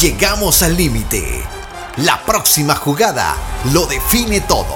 [0.00, 1.44] Llegamos al límite.
[1.98, 3.36] La próxima jugada
[3.72, 4.74] lo define todo.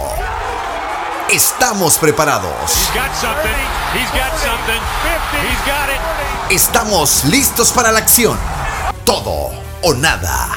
[1.30, 2.90] Estamos preparados.
[6.48, 8.38] Estamos listos para la acción.
[9.04, 9.50] Todo
[9.82, 10.56] o nada.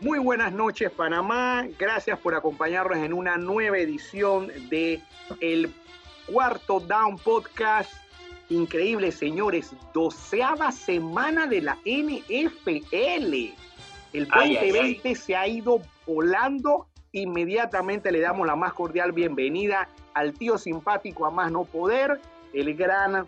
[0.00, 5.02] Muy buenas noches Panamá, gracias por acompañarnos en una nueva edición de
[5.40, 5.74] el
[6.32, 7.92] cuarto Down Podcast.
[8.48, 13.34] Increíble señores, doceava semana de la NFL.
[14.12, 16.86] El 2020 se ha ido volando.
[17.12, 22.20] Inmediatamente le damos la más cordial bienvenida al tío simpático a más no poder,
[22.52, 23.26] el gran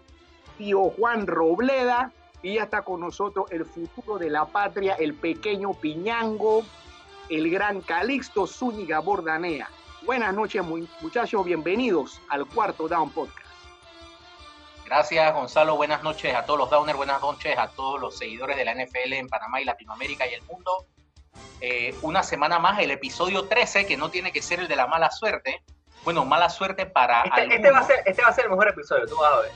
[0.59, 2.13] tío Juan Robleda,
[2.43, 6.65] y ya está con nosotros el futuro de la patria, el pequeño Piñango,
[7.29, 9.69] el gran Calixto Zúñiga Bordanea.
[10.05, 10.63] Buenas noches,
[11.01, 13.47] muchachos, bienvenidos al cuarto Down Podcast.
[14.85, 15.77] Gracias, Gonzalo.
[15.77, 19.13] Buenas noches a todos los Downers, buenas noches a todos los seguidores de la NFL
[19.13, 20.87] en Panamá y Latinoamérica y el mundo.
[21.61, 24.87] Eh, una semana más, el episodio 13, que no tiene que ser el de la
[24.87, 25.63] mala suerte.
[26.05, 27.23] Bueno, mala suerte para.
[27.23, 29.41] Este, este va, a ser, este va a ser el mejor episodio, tú vas a
[29.41, 29.53] ver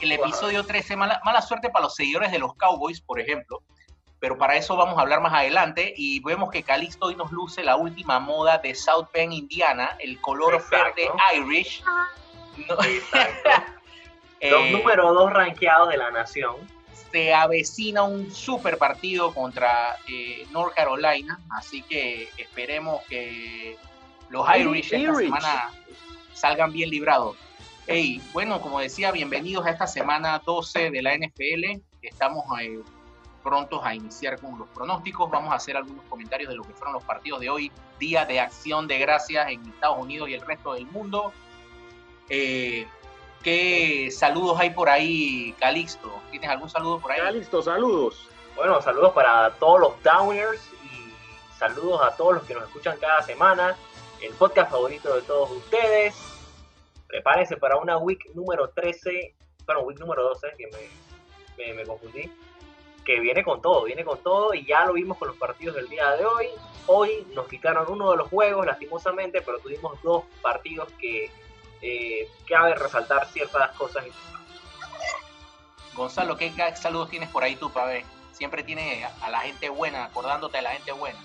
[0.00, 3.62] el episodio 13, mala, mala suerte para los seguidores de los Cowboys, por ejemplo,
[4.24, 7.62] pero para eso vamos a hablar más adelante y vemos que Calixto hoy nos luce
[7.62, 11.84] la última moda de South Bend, Indiana, el color verde Irish.
[12.56, 12.86] Los
[14.40, 16.56] eh, número dos rankeados de la nación.
[17.12, 23.76] Se avecina un super partido contra eh, North Carolina, así que esperemos que
[24.30, 25.70] los Irish esta semana
[26.32, 27.36] salgan bien librados.
[27.86, 31.82] Hey, bueno, como decía, bienvenidos a esta semana 12 de la NFL.
[32.00, 32.80] Estamos eh,
[33.44, 35.30] prontos a iniciar con los pronósticos.
[35.30, 38.40] Vamos a hacer algunos comentarios de lo que fueron los partidos de hoy, Día de
[38.40, 41.32] Acción de Gracias en Estados Unidos y el resto del mundo.
[42.28, 42.86] Eh,
[43.42, 46.10] ¿Qué saludos hay por ahí, Calixto?
[46.30, 47.20] ¿Tienes algún saludo por ahí?
[47.20, 48.28] Calixto, saludos.
[48.56, 53.22] Bueno, saludos para todos los Downers y saludos a todos los que nos escuchan cada
[53.22, 53.76] semana.
[54.22, 56.34] El podcast favorito de todos ustedes
[57.14, 59.34] prepárense para una week número 13,
[59.66, 60.66] bueno, week número 12, que
[61.56, 62.28] me, me, confundí,
[63.04, 65.88] que viene con todo, viene con todo y ya lo vimos con los partidos del
[65.88, 66.46] día de hoy.
[66.86, 71.30] Hoy nos quitaron uno de los juegos, lastimosamente, pero tuvimos dos partidos que
[71.82, 74.04] eh, cabe resaltar ciertas cosas.
[75.94, 78.04] Gonzalo, ¿qué saludos tienes por ahí tú, para ver?
[78.32, 81.18] Siempre tienes a la gente buena, acordándote de la gente buena.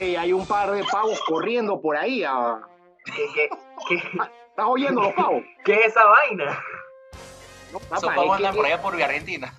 [0.00, 2.24] hay un par de pavos corriendo por ahí.
[2.24, 2.60] A...
[3.04, 3.48] ¿Qué,
[4.48, 5.42] ¿Estás oyendo los pavos?
[5.64, 6.62] ¿Qué es esa vaina?
[7.72, 9.54] No, Esos pavos andan por allá por Argentina.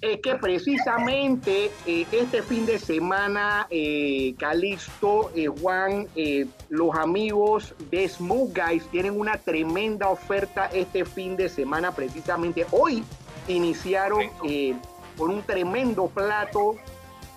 [0.00, 7.74] Es que precisamente eh, este fin de semana, eh, Calixto, eh, Juan, eh, los amigos
[7.90, 11.92] de Smoke Guys tienen una tremenda oferta este fin de semana.
[11.92, 13.04] Precisamente hoy
[13.46, 14.22] iniciaron
[15.18, 16.76] con un tremendo plato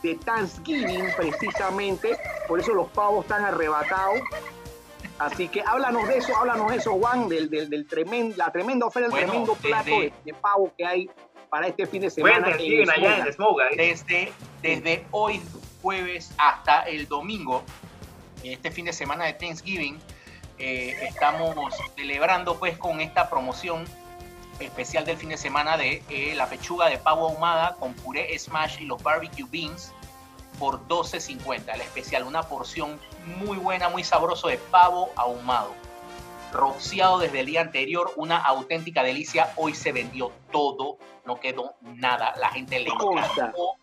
[0.02, 2.18] de Thanksgiving, precisamente.
[2.48, 4.20] Por eso los pavos están arrebatados.
[5.20, 8.86] Así que háblanos de eso, háblanos de eso, Juan, del, del, del tremendo, la tremenda
[8.86, 11.10] oferta, el tremendo plato de, pavo que hay
[11.54, 12.48] para este fin de semana.
[12.58, 14.34] en allá en desde,
[14.64, 15.40] desde hoy
[15.84, 17.62] jueves hasta el domingo,
[18.44, 20.00] este fin de semana de Thanksgiving,
[20.58, 23.86] eh, estamos celebrando pues con esta promoción
[24.60, 28.82] especial del fin de semana de eh, la pechuga de pavo ahumada con puré smash
[28.82, 29.94] y los barbecue beans
[30.58, 31.72] por 12.50.
[31.72, 33.00] El especial, una porción
[33.46, 35.76] muy buena, muy sabroso de pavo ahumado.
[36.54, 39.52] Rociado desde el día anterior, una auténtica delicia.
[39.56, 42.34] Hoy se vendió todo, no quedó nada.
[42.38, 43.76] La gente le encantó.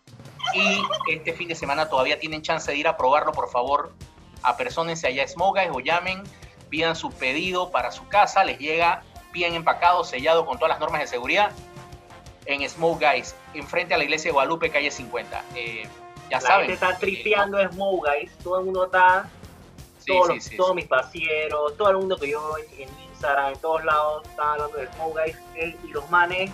[0.53, 0.81] Y
[1.11, 3.93] este fin de semana todavía tienen chance de ir a probarlo, por favor.
[4.41, 6.23] Apersónense allá a Smogas o llamen,
[6.69, 11.01] pidan su pedido para su casa, les llega bien empacado, sellado con todas las normas
[11.01, 11.51] de seguridad
[12.45, 15.43] en Smoke Guys, enfrente a la iglesia de Guadalupe, calle 50.
[15.55, 15.87] Eh,
[16.29, 19.29] ya la gente está tripeando es Smoke Guys, todo el mundo está,
[20.57, 24.77] todos, mis pasieros, todo el mundo que yo en, Instagram, en todos lados, están hablando
[24.77, 25.37] de Smoke Guys,
[25.83, 26.51] y los manes,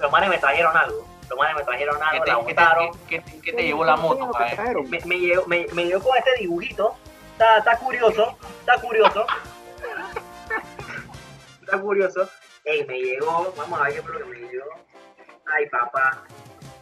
[0.00, 1.06] los, manes me trajeron algo.
[1.28, 2.90] Los manes me trajeron algo, la botaron.
[3.08, 4.30] ¿Qué, te, te llevó la moto?
[4.88, 6.94] Me, me, llevó, me, me llevó con este dibujito.
[7.32, 9.26] Está, está curioso, está curioso.
[11.62, 12.28] está curioso.
[12.64, 14.70] Ey, me llegó, vamos a ver qué es lo que me llegó.
[15.46, 16.22] Ay, papá.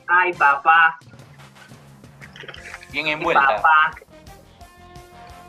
[0.08, 0.99] Ay, papá
[2.93, 3.62] bien envuelta.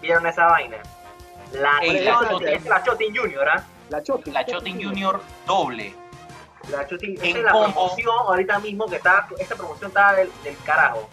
[0.03, 0.75] ¿Vieron esa vaina?
[1.53, 1.79] La,
[2.83, 3.63] Chotin, Junior, ¿ah?
[3.87, 4.33] La Chotin.
[4.33, 5.95] La Chotin Junior doble.
[6.69, 10.29] La Chotin, esa es la promoción ahorita mismo que está, esta promoción está del,
[10.65, 11.09] carajo.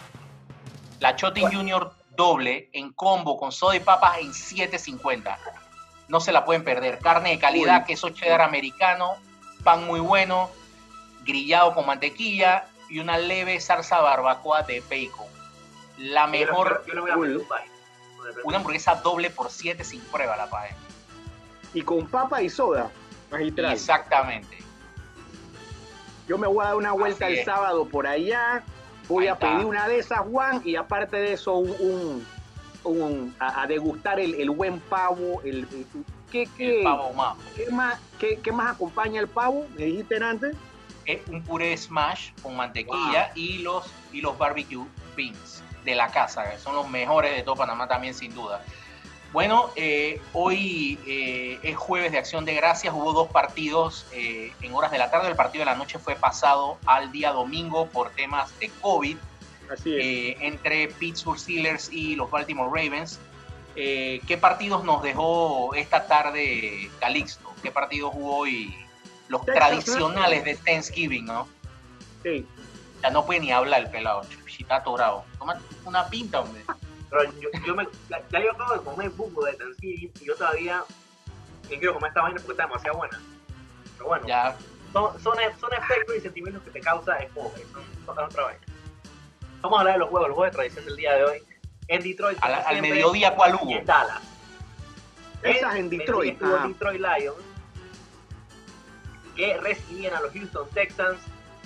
[0.98, 5.36] La Chotin Junior doble en combo con soda y papas en 7.50.
[6.08, 6.98] no se la pueden perder.
[6.98, 9.14] Carne de calidad, queso cheddar americano,
[9.62, 10.50] pan muy bueno,
[11.22, 15.28] grillado con mantequilla y una leve salsa barbacoa de bacon.
[15.96, 17.69] La mejor, Yo, yo le voy a.
[18.44, 20.74] una hamburguesa doble por 7 sin prueba la pagué.
[21.74, 22.90] Y con papa y soda,
[23.30, 23.72] magistral.
[23.72, 24.58] Exactamente.
[26.28, 27.44] Yo me voy a dar una vuelta Así el es.
[27.44, 28.62] sábado por allá.
[29.08, 32.26] Voy a pedir una de esas, Juan, y aparte de eso, un, un-
[32.84, 35.40] un- a, a degustar el, el buen pavo.
[35.42, 35.86] El, el-
[36.30, 37.12] ¿qué, qué, El pavo
[37.56, 39.66] qué más, qué, qué más acompaña el pavo?
[39.76, 40.56] Me dijiste antes.
[41.06, 44.86] Es un puré smash con mantequilla y los y los barbecue
[45.16, 48.62] beans de la casa, son los mejores de todo Panamá también sin duda.
[49.32, 54.74] Bueno, eh, hoy eh, es jueves de Acción de Gracias, hubo dos partidos eh, en
[54.74, 58.10] horas de la tarde, el partido de la noche fue pasado al día domingo por
[58.10, 59.16] temas de COVID
[59.70, 60.36] Así es.
[60.40, 63.20] entre Pittsburgh Steelers y los Baltimore Ravens.
[63.76, 67.54] ¿Qué partidos nos dejó esta tarde Calixto?
[67.62, 68.74] ¿Qué partidos hubo hoy?
[69.28, 71.46] Los Texas, tradicionales de Thanksgiving, ¿no?
[72.24, 72.44] Sí.
[73.02, 75.24] Ya no puede ni hablar el pelado, si está atorado.
[75.38, 76.62] Toma una pinta, hombre.
[77.08, 80.84] Pero yo, yo me, ya, yo acabo de comer buco de Thanksgiving y yo todavía
[81.62, 83.20] no quiero comer esta vaina porque está demasiado buena.
[83.96, 84.56] Pero bueno, Ya,
[84.92, 88.60] son, son, son efectos y sentimientos que te causa el pobre, son, son otra vaina.
[89.60, 91.42] Vamos a hablar de los juegos, los juegos de tradición del día de hoy.
[91.88, 93.70] En Detroit, al, mediodía, ¿cuál hubo?
[93.70, 94.22] en Dallas.
[95.42, 96.34] Esas en Detroit.
[96.34, 96.68] Estuvo Ajá.
[96.68, 97.36] Detroit Lions,
[99.34, 101.18] que recibían a los Houston Texans,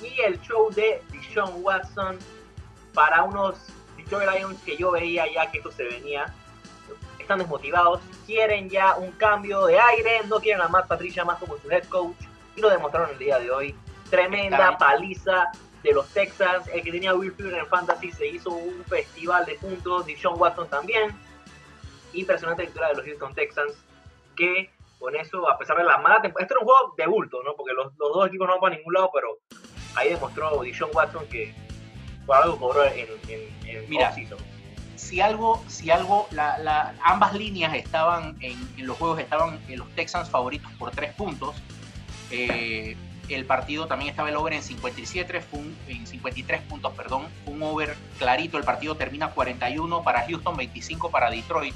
[0.05, 2.19] y el show de Deshaun Watson
[2.93, 3.57] para unos
[3.97, 6.33] Detroit Lions que yo veía ya que esto se venía.
[7.19, 11.57] Están desmotivados, quieren ya un cambio de aire, no quieren a Matt Patricia más como
[11.57, 12.17] su head coach,
[12.55, 13.75] y lo demostraron el día de hoy.
[14.11, 15.51] Tremenda paliza
[15.83, 19.55] de los Texans, el que tenía Will Fuller en Fantasy se hizo un festival de
[19.55, 21.17] puntos, Deshaun Watson también.
[22.13, 23.73] Impresionante victoria de los Houston Texans,
[24.37, 27.43] que con eso, a pesar de la mala temporada, esto era un juego de bulto,
[27.43, 27.55] ¿no?
[27.57, 29.39] Porque los, los dos equipos no van para ningún lado, pero
[29.97, 31.55] ahí demostró Deshaun Watson que
[32.27, 34.09] por algo cobró en, en, en Mira.
[34.11, 34.39] off-season.
[34.97, 39.79] si algo, si algo, la, la- ambas líneas estaban en, en los juegos, estaban en
[39.79, 41.55] los Texans favoritos por tres puntos.
[42.31, 42.97] Eh,
[43.29, 47.55] el partido también estaba el over en 57, fue un- en 53 puntos, perdón, fue
[47.55, 48.59] un over clarito.
[48.59, 51.75] El partido termina 41 para Houston, 25 para Detroit.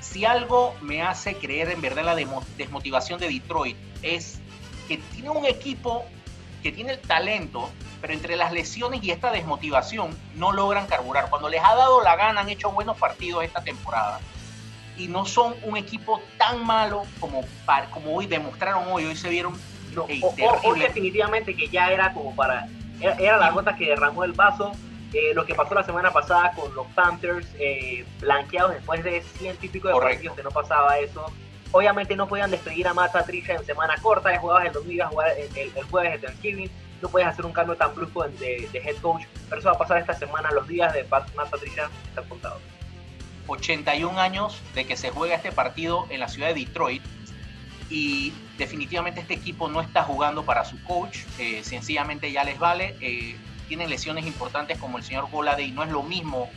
[0.00, 4.38] Si algo me hace creer en verdad la desmotivación de Detroit es
[4.86, 6.04] que tiene un equipo
[6.62, 7.70] que tiene el talento,
[8.00, 11.30] pero entre las lesiones y esta desmotivación no logran carburar.
[11.30, 14.20] Cuando les ha dado la gana han hecho buenos partidos esta temporada.
[14.96, 17.44] Y no son un equipo tan malo como,
[17.92, 19.04] como hoy demostraron hoy.
[19.04, 19.54] Hoy se vieron
[19.94, 20.58] No, Ey, o- o- terrible.
[20.64, 22.68] hoy definitivamente que ya era como para.
[23.00, 24.72] Era, era la gota que derramó el vaso.
[25.14, 29.64] Eh, lo que pasó la semana pasada con los Panthers, eh, blanqueados después de ciento
[29.64, 30.14] y pico de Correcto.
[30.16, 31.24] partidos que no pasaba eso.
[31.72, 35.30] Obviamente no podían despedir a Matt Patricia en semana corta, ya jugabas el domingo, jugar
[35.38, 36.70] el, el- el jueves de Thanksgiving,
[37.02, 39.78] no puedes hacer un cambio tan brusco de, de- head coach, pero eso va a
[39.78, 42.60] pasar esta semana, los días de Matt Patricia están contados.
[43.46, 47.02] 81 años de que se juega este partido en la ciudad de Detroit
[47.90, 52.96] y definitivamente este equipo no está jugando para su coach, eh, sencillamente ya les vale,
[53.00, 53.36] eh,
[53.68, 56.50] tienen lesiones importantes como el señor Goladay, no es lo mismo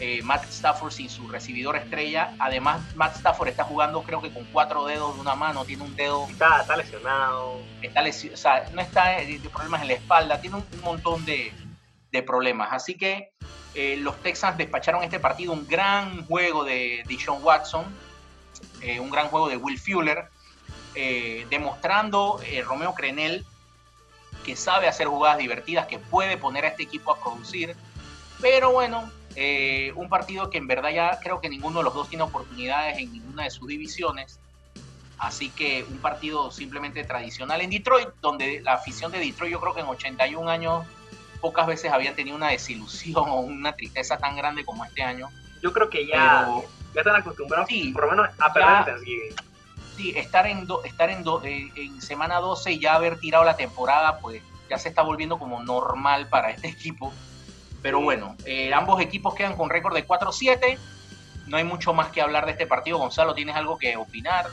[0.00, 4.44] eh, Matt Stafford sin su recibidor estrella, además Matt Stafford está jugando creo que con
[4.52, 8.68] cuatro dedos de una mano, tiene un dedo Está, está lesionado, está lesi- o sea,
[8.72, 11.52] no está de, de problemas en la espalda, tiene un, un montón de,
[12.12, 12.68] de problemas.
[12.72, 13.32] Así que
[13.74, 17.84] eh, los Texans despacharon este partido, un gran juego de Deshaun Watson,
[18.80, 20.28] eh, un gran juego de Will Fuller,
[20.94, 23.44] eh, demostrando eh, Romeo Crenel
[24.44, 27.76] que sabe hacer jugadas divertidas, que puede poner a este equipo a producir.
[28.40, 32.08] Pero bueno, eh, un partido que en verdad ya creo que ninguno de los dos
[32.08, 34.40] tiene oportunidades en ninguna de sus divisiones.
[35.18, 39.74] Así que un partido simplemente tradicional en Detroit, donde la afición de Detroit yo creo
[39.74, 40.84] que en 81 años
[41.40, 45.28] pocas veces habían tenido una desilusión o una tristeza tan grande como este año.
[45.62, 46.64] yo creo que ya, Pero
[46.94, 49.34] ya están acostumbrados Sí, por lo menos a perder Thanksgiving.
[49.96, 53.44] sí, estar en, do- estar en, do- eh, en semana 12 y ya haber tirado
[53.44, 57.12] la temporada, pues ya se está volviendo como normal para este equipo.
[57.82, 60.78] Pero bueno, eh, ambos equipos quedan con récord de 4-7.
[61.46, 62.98] No hay mucho más que hablar de este partido.
[62.98, 64.46] Gonzalo, ¿tienes algo que opinar?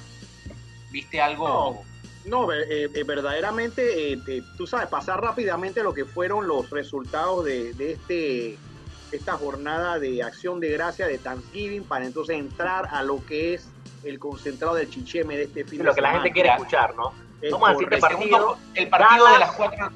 [0.92, 1.84] ¿Viste algo?
[2.26, 6.70] No, ver- eh, eh, verdaderamente, eh, eh, tú sabes, pasar rápidamente lo que fueron los
[6.70, 8.58] resultados de, de este
[9.12, 13.70] esta jornada de acción de gracia de Thanksgiving para entonces entrar a lo que es
[14.04, 16.24] el concentrado del chicheme de este fin lo de que la semana.
[16.24, 17.14] gente quiere escuchar, ¿no?
[17.42, 19.92] Es Vamos a decir que El, partido, el partido de las cuatro.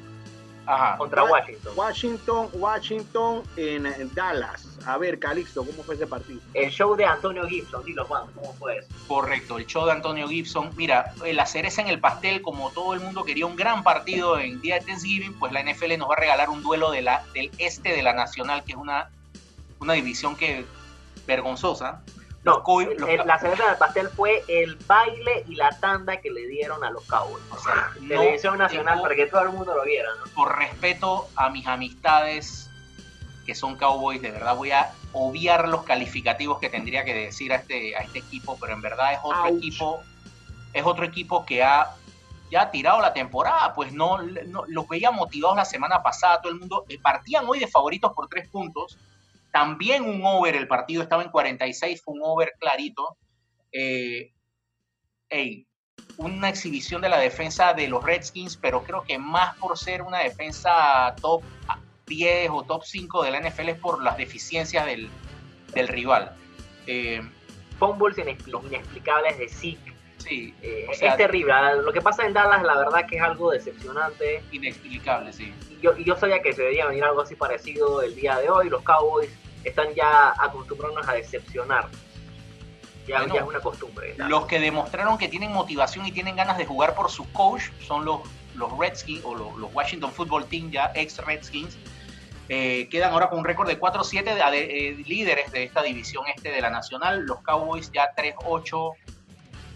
[0.97, 1.73] Contra Washington.
[1.75, 4.77] Washington, Washington en Dallas.
[4.85, 6.39] A ver, Calixto, ¿cómo fue ese partido?
[6.53, 8.87] El show de Antonio Gibson, dilo Juan, ¿cómo fue eso?
[9.07, 10.69] Correcto, el show de Antonio Gibson.
[10.75, 14.61] Mira, la cereza en el pastel, como todo el mundo quería un gran partido en
[14.61, 17.51] día de Thanksgiving, pues la NFL nos va a regalar un duelo de la, del
[17.57, 19.09] este de la Nacional, que es una,
[19.79, 20.65] una división que
[21.27, 22.01] vergonzosa.
[22.43, 22.63] No,
[23.25, 27.03] la cereza del pastel fue el baile y la tanda que le dieron a los
[27.05, 27.43] Cowboys.
[27.51, 30.31] O sea, televisión nacional para que todo el mundo lo viera, ¿no?
[30.33, 32.69] Por respeto a mis amistades
[33.45, 37.57] que son Cowboys, de verdad voy a obviar los calificativos que tendría que decir a
[37.57, 40.01] este, a este equipo, pero en verdad es otro equipo,
[40.71, 41.95] es otro equipo que ha
[42.51, 46.59] ya ha tirado la temporada, pues no, los veía motivados la semana pasada, todo el
[46.59, 48.97] mundo eh, partían hoy de favoritos por tres puntos
[49.51, 53.17] también un over, el partido estaba en 46, fue un over clarito.
[53.71, 54.31] Eh,
[56.17, 60.19] una exhibición de la defensa de los Redskins, pero creo que más por ser una
[60.19, 61.43] defensa top
[62.07, 65.09] 10 o top 5 de la NFL es por las deficiencias del,
[65.87, 66.35] rival.
[66.87, 67.21] Eh,
[67.77, 69.93] Fumbles inexplicables de Zeke.
[70.17, 71.53] Sí, eh, es terrible.
[71.81, 74.43] Lo que pasa en Dallas, la verdad que es algo decepcionante.
[74.51, 75.53] Inexplicable, sí.
[75.81, 78.69] Yo, yo sabía que se debería venir algo así parecido el día de hoy.
[78.69, 79.29] Los Cowboys
[79.63, 81.87] están ya acostumbrados a decepcionar.
[83.07, 84.13] Ya, es una costumbre.
[84.17, 88.05] Los que demostraron que tienen motivación y tienen ganas de jugar por su coach son
[88.05, 88.21] los,
[88.55, 91.75] los Redskins o los, Washington Football Team, ya ex Redskins.
[92.49, 96.51] Eh, quedan ahora con un récord de 4-7 de, eh, líderes de esta división este
[96.51, 97.25] de la Nacional.
[97.25, 98.93] Los Cowboys ya 3-8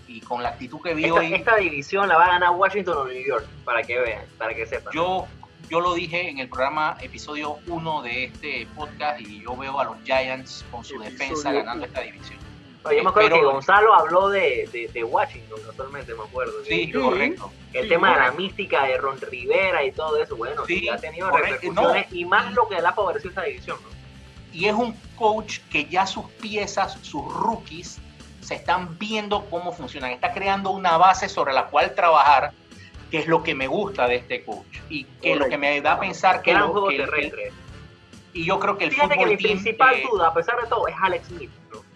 [0.08, 1.34] y con la actitud que vi hoy.
[1.34, 4.68] Esta división la va a ganar Washington o New York, para que vean, para que
[4.68, 4.94] sepan.
[4.94, 5.28] Yo
[5.70, 9.86] yo lo dije en el programa episodio 1 de este podcast y yo veo a
[9.86, 12.40] los Giants con su defensa ganando esta división.
[12.84, 16.54] yo me acuerdo que Gonzalo habló de, de, Washington, actualmente me acuerdo.
[16.66, 17.52] Sí, correcto.
[17.72, 21.32] El tema de la mística de Ron Rivera y todo eso, bueno, sí, ha tenido
[21.32, 23.78] repercusiones y más lo que le ha favorecido esta división.
[24.52, 28.00] Y es un coach que ya sus piezas, sus rookies,
[28.42, 30.12] se están viendo cómo funcionan.
[30.12, 32.54] Está creando una base sobre la cual trabajar
[33.14, 35.80] que es lo que me gusta de este coach y que es lo que me
[35.82, 37.52] da a pensar que, lo, que
[38.34, 40.96] y yo creo que el Fíjate que mi principal duda, a pesar de todo, es
[41.00, 41.52] Alex Smith,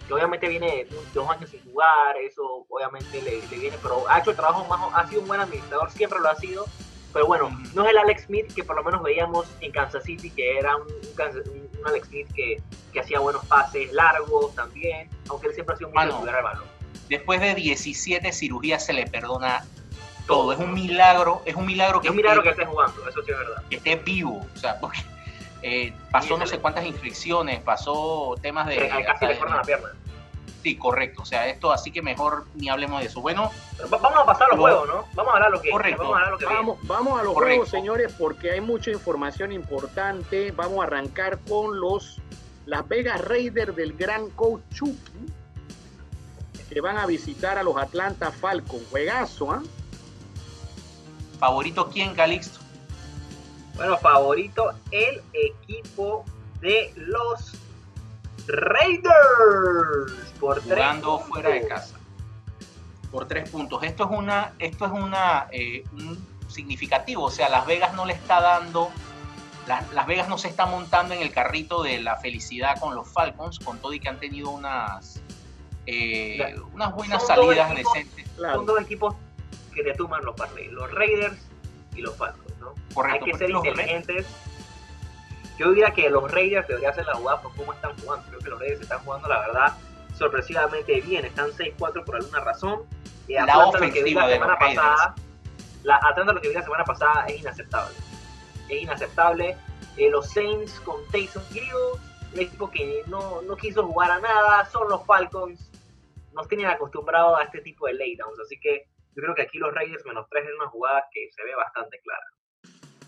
[0.07, 4.35] que obviamente viene dos años sin jugar, eso obviamente le, viene, pero ha hecho el
[4.35, 6.67] trabajo más, ha sido un buen administrador, siempre lo ha sido,
[7.11, 10.29] pero bueno, no es el Alex Smith que por lo menos veíamos en Kansas City,
[10.29, 10.85] que era un,
[11.83, 12.61] Alex Smith que,
[12.93, 16.65] que, hacía buenos pases largos también, aunque él siempre ha sido muy bueno, al balón.
[17.09, 19.65] Después de 17 cirugías se le perdona
[20.27, 20.51] todo.
[20.51, 23.31] Es un milagro, es un milagro que, es un milagro que esté jugando, eso sí
[23.31, 23.63] es verdad.
[23.69, 24.99] Que esté vivo, o sea, porque
[25.63, 28.87] eh, pasó no sé cuántas infecciones, pasó temas de...
[29.05, 29.89] casi le cortan la pierna.
[30.63, 31.21] Sí, correcto.
[31.21, 33.21] O sea, esto así que mejor ni hablemos de eso.
[33.21, 33.51] Bueno,
[33.89, 35.05] vamos a pasar a los juegos, ¿no?
[35.13, 36.03] Vamos a hablar lo que correcto.
[36.03, 40.51] Vamos a, lo que vamos, vamos a los juegos, señores, porque hay mucha información importante.
[40.51, 42.19] Vamos a arrancar con los
[42.65, 45.31] Las Vegas Raiders del gran coach Chucky,
[46.69, 48.83] que van a visitar a los Atlanta Falcons.
[48.89, 49.63] Juegazo, ¿ah?
[51.39, 52.59] ¿Favorito quién, Calixto?
[53.75, 56.25] Bueno, favorito el equipo
[56.61, 57.53] de los
[58.47, 61.95] Raiders por Jugando fuera de casa.
[63.11, 63.83] Por tres puntos.
[63.83, 67.23] Esto es una, esto es una eh, un significativo.
[67.25, 68.89] O sea, Las Vegas no le está dando.
[69.67, 73.59] Las Vegas no se está montando en el carrito de la felicidad con los Falcons,
[73.59, 75.21] con todo y que han tenido unas,
[75.85, 78.25] eh, unas buenas salidas decentes.
[78.37, 79.15] Son dos equipos
[79.77, 81.37] que te tumban los partidos, los Raiders
[81.95, 82.73] y los Falcons, ¿no?
[82.93, 84.25] Correcto, Hay que ser inteligentes.
[85.59, 88.27] Yo diría que los Raiders deberían hacer la jugada por cómo están jugando.
[88.27, 89.73] Creo que los Raiders están jugando, la verdad,
[90.17, 91.25] sorpresivamente bien.
[91.25, 92.81] Están 6-4 por alguna razón.
[93.27, 95.15] Y la ofensiva lo que vi la semana pasada,
[95.83, 97.95] la, Atlanta lo que vi la semana pasada es inaceptable.
[98.69, 99.57] Es inaceptable.
[99.97, 101.71] Eh, los Saints con Taysom Hill,
[102.33, 105.71] un equipo que no, no quiso jugar a nada, son los Falcons.
[106.33, 109.73] Nos tienen acostumbrados a este tipo de laydowns, así que yo creo que aquí los
[109.73, 112.23] Raiders menos tres es una jugada que se ve bastante clara.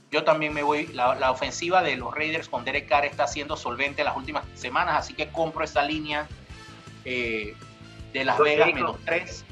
[0.10, 4.04] Yo también me voy, la, ofensiva de los Raiders con Derek Carr está siendo solvente
[4.04, 6.28] las últimas semanas, así que compro esa línea
[7.06, 7.56] eh,
[8.12, 9.46] de Las Vegas menos tres.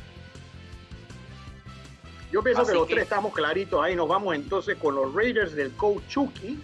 [2.31, 3.95] Yo pienso que los tres estamos claritos ahí.
[3.95, 6.59] Nos vamos entonces con los Raiders del coach Chucky.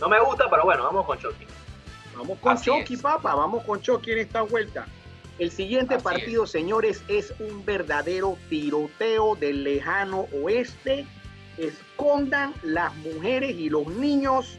[0.00, 1.46] No me gusta, pero bueno, vamos con Chucky.
[2.16, 3.36] Vamos con Chucky, papá.
[3.36, 4.88] Vamos con Chucky en esta vuelta.
[5.38, 11.06] El siguiente partido, señores, es un verdadero tiroteo del lejano oeste.
[11.58, 14.58] Escondan las mujeres y los niños.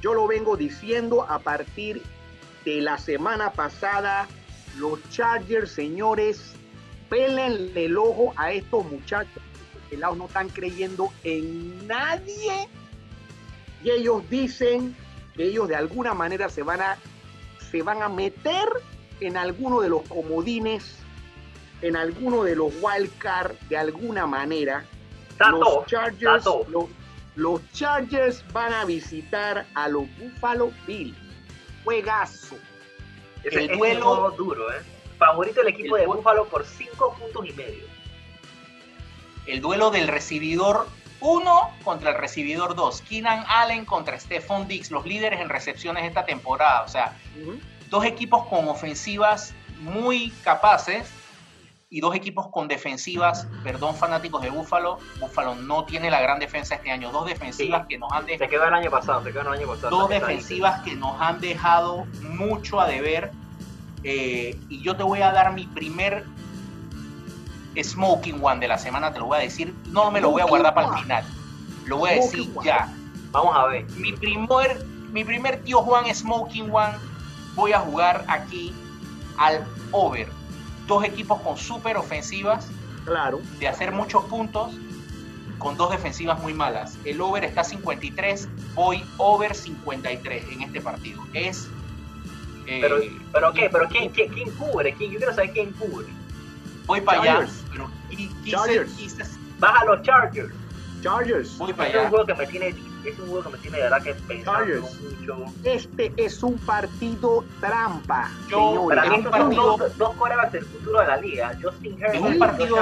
[0.00, 2.02] Yo lo vengo diciendo a partir
[2.64, 4.26] de la semana pasada.
[4.78, 6.54] Los Chargers, señores,
[7.10, 9.42] pélenle el ojo a estos muchachos.
[9.74, 12.68] Los pelados no están creyendo en nadie.
[13.84, 14.96] Y ellos dicen
[15.34, 16.96] que ellos de alguna manera se van a,
[17.70, 18.66] se van a meter
[19.20, 20.96] en alguno de los comodines,
[21.82, 24.84] en alguno de los wild card de alguna manera.
[25.38, 26.86] Tato, los Chargers, los,
[27.34, 31.16] los Chargers van a visitar a los Buffalo Bills.
[31.84, 32.56] Juegazo.
[33.44, 34.82] Ese, El es duelo- duro, ¿eh?
[35.18, 37.84] Favorito el equipo El de Buffalo por 5 puntos y medio.
[39.46, 40.88] El duelo del recibidor
[41.20, 43.00] 1 contra el recibidor 2.
[43.02, 46.82] Keenan Allen contra Stephon Diggs, los líderes en recepciones esta temporada.
[46.82, 47.16] O sea.
[47.90, 51.08] Dos equipos con ofensivas muy capaces
[51.88, 56.74] y dos equipos con defensivas, perdón fanáticos de Búfalo, Búfalo no tiene la gran defensa
[56.74, 57.88] este año, dos defensivas Sí.
[57.90, 59.90] que nos han Se dejado, quedó el año pasado, se quedó el año pasado.
[59.90, 63.30] dos defensivas que nos han dejado mucho a deber
[64.02, 66.24] eh, y yo te voy a dar mi primer
[67.80, 70.46] smoking one de la semana, te lo voy a decir, no me lo voy a
[70.46, 71.24] guardar para el final,
[71.86, 72.66] lo voy a decir one.
[72.66, 72.92] ya.
[73.32, 73.84] Vamos a ver.
[73.92, 76.94] mi primer, mi primer tío Juan Smoking One,
[77.56, 78.72] voy a jugar aquí
[79.38, 80.28] al over.
[80.86, 82.68] Dos equipos con súper ofensivas,
[83.04, 83.40] Claro.
[83.58, 84.72] de hacer muchos puntos,
[85.58, 86.96] con dos defensivas muy malas.
[87.04, 91.22] El over está 53, voy over 53 en este partido.
[91.32, 91.68] Es.
[92.68, 92.96] eh, Pero,
[93.32, 95.12] pero qué, pero quién, quién, quién cubre, ¿Quién?
[95.12, 96.06] yo quiero saber quién cubre.
[96.84, 98.92] voy para allá, pero qui- quise- Chargers.
[98.92, 99.24] quise-
[99.58, 100.52] Baja los Chargers.
[101.02, 101.56] Chargers.
[101.58, 102.08] voy para Es un allá.
[102.10, 102.74] juego que me tiene,
[103.10, 104.88] es un juego que me tiene de verdad que pensando
[105.20, 105.44] mucho.
[105.64, 108.86] Este es un partido trampa, Yo-.
[108.88, 112.38] Para mí partido- dos, dos corebacks del futuro de la liga, Justin Herbert Es un
[112.38, 112.76] partido-.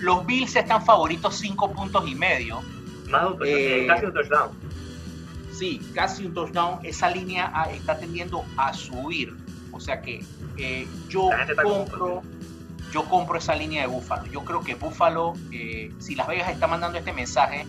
[0.00, 2.60] Los Bills están favoritos 5 puntos y medio.
[3.08, 4.50] Más de un touchdown, Eh, casi un touchdown.
[5.52, 6.78] Sí, casi un touchdown.
[6.82, 9.34] Esa línea ah, está tendiendo a subir.
[9.70, 10.24] O sea que
[10.56, 11.30] eh, yo
[11.62, 12.22] compro,
[12.92, 14.26] yo compro esa línea de Búfalo.
[14.26, 17.66] Yo creo que Búfalo, eh, si Las Vegas está mandando este mensaje,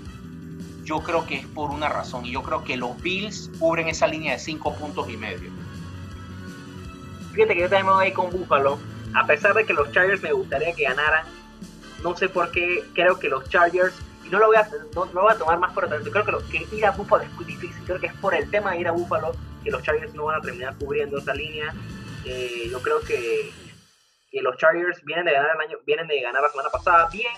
[0.85, 2.25] yo creo que es por una razón.
[2.25, 5.51] Y yo creo que los Bills cubren esa línea de 5 puntos y medio.
[7.33, 8.79] Fíjate que yo también me voy con Buffalo.
[9.13, 11.25] A pesar de que los Chargers me gustaría que ganaran,
[12.03, 13.95] no sé por qué creo que los Chargers,
[14.25, 16.67] y no lo voy a, no, no voy a tomar más por atrás, creo que
[16.75, 17.81] ir a Buffalo es muy difícil.
[17.85, 20.39] Creo que es por el tema de ir a Buffalo que los Chargers no van
[20.39, 21.73] a terminar cubriendo esa línea.
[22.25, 23.51] Eh, yo creo que,
[24.31, 27.33] que los Chargers vienen de ganar el año, vienen de ganar la semana pasada bien.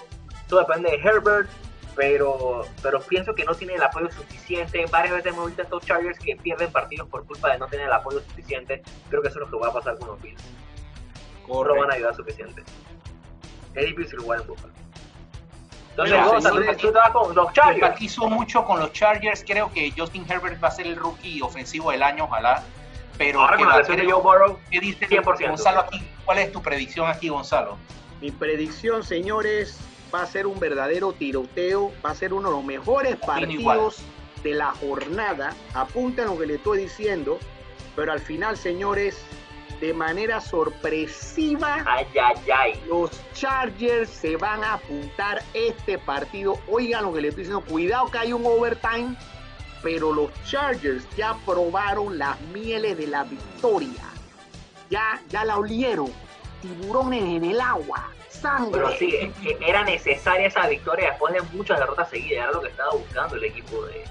[0.48, 1.50] Todo depende de Herbert,
[1.98, 4.86] pero, pero pienso que no tiene el apoyo suficiente.
[4.90, 7.88] Varias veces hemos visto a estos Chargers que pierden partidos por culpa de no tener
[7.88, 8.84] el apoyo suficiente.
[9.10, 10.42] Creo que eso es lo que va a pasar con los Bills.
[11.50, 12.64] No lo van a ayudar suficiente.
[13.74, 14.74] Es difícil jugar en Buffalo.
[15.92, 17.76] Entonces, Mira, señores, tú vas con los Chargers.
[17.84, 19.44] Empatizo mucho con los Chargers.
[19.46, 22.62] Creo que Justin Herbert va a ser el rookie ofensivo del año, ojalá.
[23.18, 25.50] Pero Ahora que con la va- lesión de creo- Joe Burrow, ¿Qué dice 100%.
[25.50, 26.08] Gonzalo aquí?
[26.24, 27.78] ¿Cuál es tu predicción aquí, Gonzalo?
[28.22, 29.80] Mi predicción, señores,
[30.14, 34.04] va a ser un verdadero tiroteo, va a ser uno de los mejores partidos
[34.44, 35.56] de la jornada.
[35.74, 37.40] Apunten lo que le estoy diciendo,
[37.96, 39.18] pero al final, señores,
[39.80, 42.84] de manera sorpresiva, ay, ay, ay.
[42.88, 46.60] los Chargers se van a apuntar este partido.
[46.68, 49.16] Oigan lo que le estoy diciendo, cuidado que hay un overtime,
[49.84, 54.04] pero los Chargers ya probaron las mieles de la victoria.
[54.90, 56.12] Ya, ya la olieron.
[56.62, 58.10] Tiburones en el agua,
[58.48, 58.72] sangre.
[58.72, 59.32] Pero sí,
[59.66, 62.44] era necesaria esa victoria después de muchas derrotas seguidas.
[62.44, 64.04] Era lo que estaba buscando el equipo de,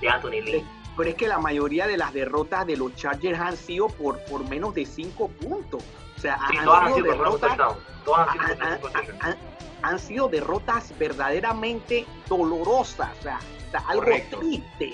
[0.00, 0.64] de Anthony Lee.
[0.96, 4.48] Pero es que la mayoría de las derrotas de los Chargers han sido por, por
[4.48, 5.82] menos de 5 puntos.
[6.16, 7.56] O sea, Sí, han, todas han sido derrotas.
[8.04, 9.36] Todas han sido han- un
[9.82, 13.10] han- sido derrotas verdaderamente dolorosas.
[13.18, 14.38] O sea, o sea, algo Correcto.
[14.38, 14.92] triste.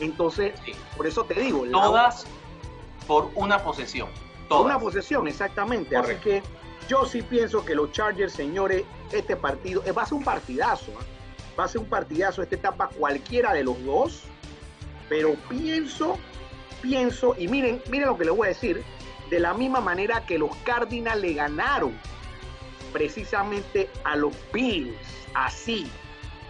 [0.00, 0.72] Entonces, Sí.
[0.96, 2.26] por eso te digo, la- Todas
[3.06, 4.08] por una posesión.
[4.48, 4.82] por una Todas.
[4.82, 5.94] posesión, exactamente.
[5.94, 6.20] Correcto.
[6.30, 6.42] Así que
[6.88, 10.92] yo sí pienso que los Chargers, señores, este partido eh, va a ser un partidazo.
[10.98, 11.04] ¿ah?
[11.58, 14.22] Va a ser un partidazo esta etapa cualquiera de los dos.
[15.08, 16.18] Pero pienso,
[16.80, 18.82] pienso, y miren, miren lo que les voy a decir,
[19.30, 21.92] de la misma manera que los Cardinals le ganaron
[22.92, 24.94] precisamente a los Bills,
[25.34, 25.86] así,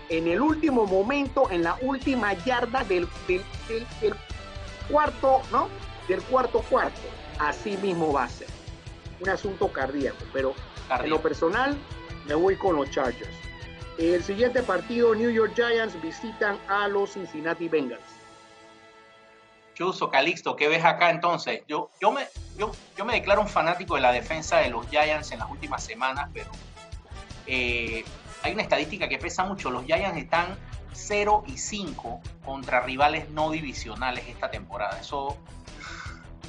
[0.08, 3.44] en el último momento, en la última yarda del, del-
[4.88, 5.68] cuarto, ¿no?
[6.08, 7.00] Del cuarto cuarto.
[7.38, 8.48] Así mismo va a ser.
[9.22, 10.54] Un asunto cardíaco, pero
[11.02, 11.76] en lo personal
[12.26, 13.30] me voy con los Chargers.
[13.98, 18.02] El siguiente partido, New York Giants visitan a los Cincinnati Bengals.
[19.74, 21.62] Chuso, Calixto, ¿qué ves acá entonces?
[21.68, 25.32] Yo, yo, me, yo, yo me declaro un fanático de la defensa de los Giants
[25.32, 26.50] en las últimas semanas, pero
[27.46, 28.04] eh,
[28.42, 29.70] hay una estadística que pesa mucho.
[29.70, 30.58] Los Giants están
[30.92, 34.98] 0 y 5 contra rivales no divisionales esta temporada.
[35.00, 35.36] Eso,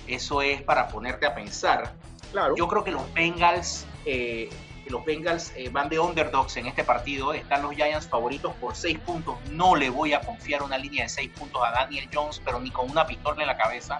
[0.07, 1.93] eso es para ponerte a pensar.
[2.33, 2.55] Claro.
[2.57, 4.49] Yo creo que los Bengals eh,
[4.87, 7.33] los Bengals eh, van de underdogs en este partido.
[7.33, 9.37] Están los Giants favoritos por 6 puntos.
[9.51, 12.69] No le voy a confiar una línea de 6 puntos a Daniel Jones, pero ni
[12.69, 13.99] con una pistola en la cabeza.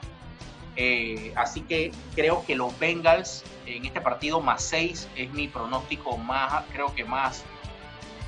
[0.76, 6.18] Eh, así que creo que los Bengals en este partido más 6 es mi pronóstico
[6.18, 7.44] más, creo que más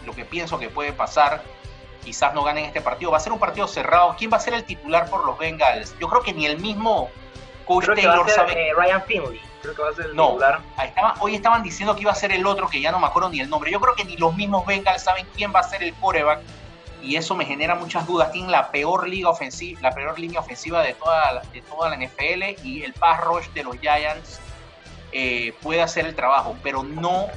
[0.06, 1.44] lo que pienso que puede pasar.
[2.04, 3.12] Quizás no ganen este partido.
[3.12, 4.16] Va a ser un partido cerrado.
[4.18, 5.96] ¿Quién va a ser el titular por los Bengals?
[6.00, 7.10] Yo creo que ni el mismo
[7.66, 8.70] coach Taylor sabe.
[8.70, 9.42] Eh, Ryan Finley.
[9.66, 10.38] Creo que va a ser el No,
[10.84, 13.30] estaba- hoy estaban diciendo que iba a ser el otro, que ya no me acuerdo
[13.30, 13.72] ni el nombre.
[13.72, 16.40] Yo creo que ni los mismos Bengals saben quién va a ser el quarterback
[17.02, 18.32] y eso me genera muchas dudas.
[18.32, 21.96] Tienen la peor liga ofensiva, la peor línea ofensiva de toda, la- de toda la
[21.96, 24.40] NFL y el pass rush de los Giants
[25.12, 27.28] eh, puede hacer el trabajo, pero no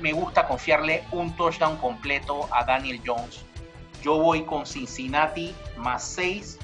[0.00, 3.44] me gusta confiarle un touchdown completo a Daniel Jones.
[4.02, 6.58] Yo voy con Cincinnati más 6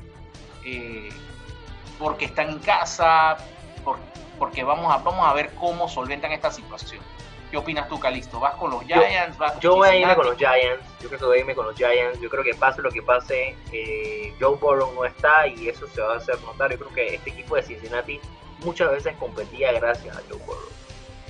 [1.98, 3.36] porque están en casa,
[3.84, 3.98] por-
[4.38, 7.02] porque vamos a, vamos a ver cómo solventan esta situación.
[7.50, 8.40] ¿Qué opinas tú, Calisto?
[8.40, 9.38] ¿Vas con los Yo- Giants?
[9.38, 10.84] ¿Vas con Yo voy a irme con los Giants.
[11.00, 12.20] Yo creo que voy a irme con los Giants.
[12.20, 16.00] Yo creo que pase lo que pase, eh, Joe Burrow no está y eso se
[16.00, 16.72] va a hacer notar.
[16.72, 18.18] Yo creo que este equipo de Cincinnati
[18.64, 20.68] muchas veces competía gracias a Joe Burrow.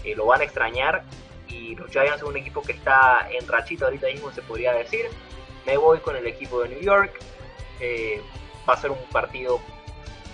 [0.03, 1.03] Eh, lo van a extrañar
[1.49, 5.07] y los Giants son un equipo que está en rachita ahorita mismo, se podría decir.
[5.67, 7.12] Me voy con el equipo de New York.
[7.81, 8.23] Eh,
[8.67, 9.61] va a ser un partido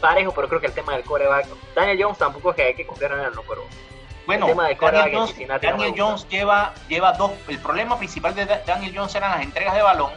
[0.00, 1.46] parejo, pero creo que el tema del coreback.
[1.74, 3.42] Daniel Jones tampoco es que hay que confiar en él, ¿no?
[3.42, 3.62] Pero
[4.26, 6.04] Bueno, El tema de quarterback Daniel Jones, no Daniel gusta.
[6.04, 7.32] Jones lleva, lleva dos.
[7.48, 10.12] El problema principal de Da- Daniel Jones eran las entregas de balón.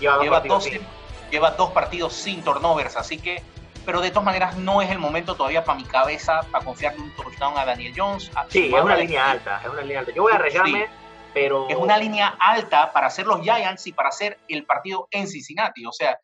[0.00, 0.86] lleva dos Lleva partidos dos, sin-
[1.30, 3.42] lleva dos partidos sin turnovers, así que.
[3.84, 7.10] Pero de todas maneras, no es el momento todavía para mi cabeza para confiarle un
[7.16, 8.30] touchdown a Daniel Jones.
[8.34, 10.12] A- Sí, es una línea alta, es una línea alta.
[10.12, 10.88] Yo voy a arriesgarme,
[11.34, 15.26] pero Es una línea alta para hacer los Giants y para hacer el partido en
[15.26, 15.84] Cincinnati.
[15.86, 16.18] O sea,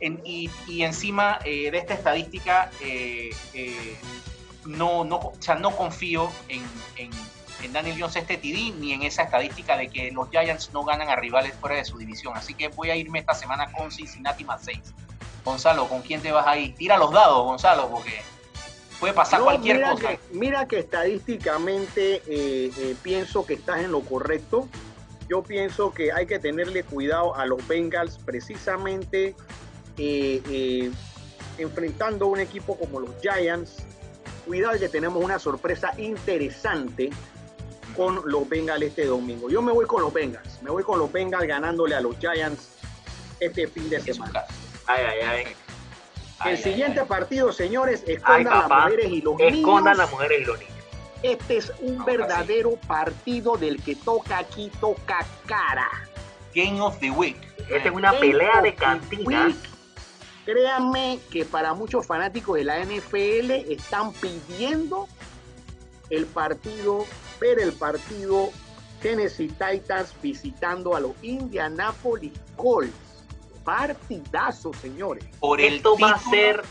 [0.00, 3.96] en- y, y encima eh, de esta estadística, eh, eh,
[4.66, 6.62] no, no, o sea, no confío en,
[6.96, 7.10] en-
[7.62, 11.08] en Daniel Jones este TD ni en esa estadística de que los Giants no ganan
[11.08, 12.36] a rivales fuera de su división.
[12.36, 14.78] Así que voy a irme esta semana con Cincinnati más 6.
[15.44, 16.74] Gonzalo, ¿con quién te vas a ir?
[16.74, 18.20] Tira los dados, Gonzalo, porque
[19.00, 20.08] puede pasar No, cualquier mira cosa.
[20.08, 22.20] Que, mira que estadísticamente
[23.02, 24.68] pienso que estás en lo correcto.
[25.28, 29.34] Yo pienso que hay que tenerle cuidado a los Bengals precisamente
[29.98, 30.90] eh, eh,
[31.58, 33.78] enfrentando un equipo como los Giants.
[34.46, 37.10] Cuidado que tenemos una sorpresa interesante
[37.96, 39.48] con los Bengals este domingo.
[39.50, 40.62] Yo me voy con los Bengals.
[40.62, 42.68] Me voy con los Bengals ganándole a los Giants
[43.40, 44.44] este fin de semana.
[44.86, 45.44] Ay, ay, ay.
[46.38, 47.06] Ay, El ay, siguiente ay.
[47.06, 48.84] partido, señores, Ay, escondan las papá.
[48.84, 49.52] mujeres y los Escondan
[49.84, 49.98] niños.
[49.98, 50.72] las mujeres y los niños.
[51.22, 52.02] Este es un sí.
[52.06, 55.88] verdadero partido del que toca aquí, toca cara.
[56.54, 57.36] Game of the Week.
[57.70, 59.46] Esta es una Game pelea de of the cantina.
[59.46, 59.56] week.
[60.46, 65.08] Créanme que para muchos fanáticos de la NFL están pidiendo
[66.08, 67.04] el partido,
[67.40, 68.50] ver el partido
[69.02, 72.94] Tennessee Titans visitando a los Indianapolis Colts.
[73.64, 75.24] Partidazo, señores.
[75.40, 76.62] Por el Esto va a ser,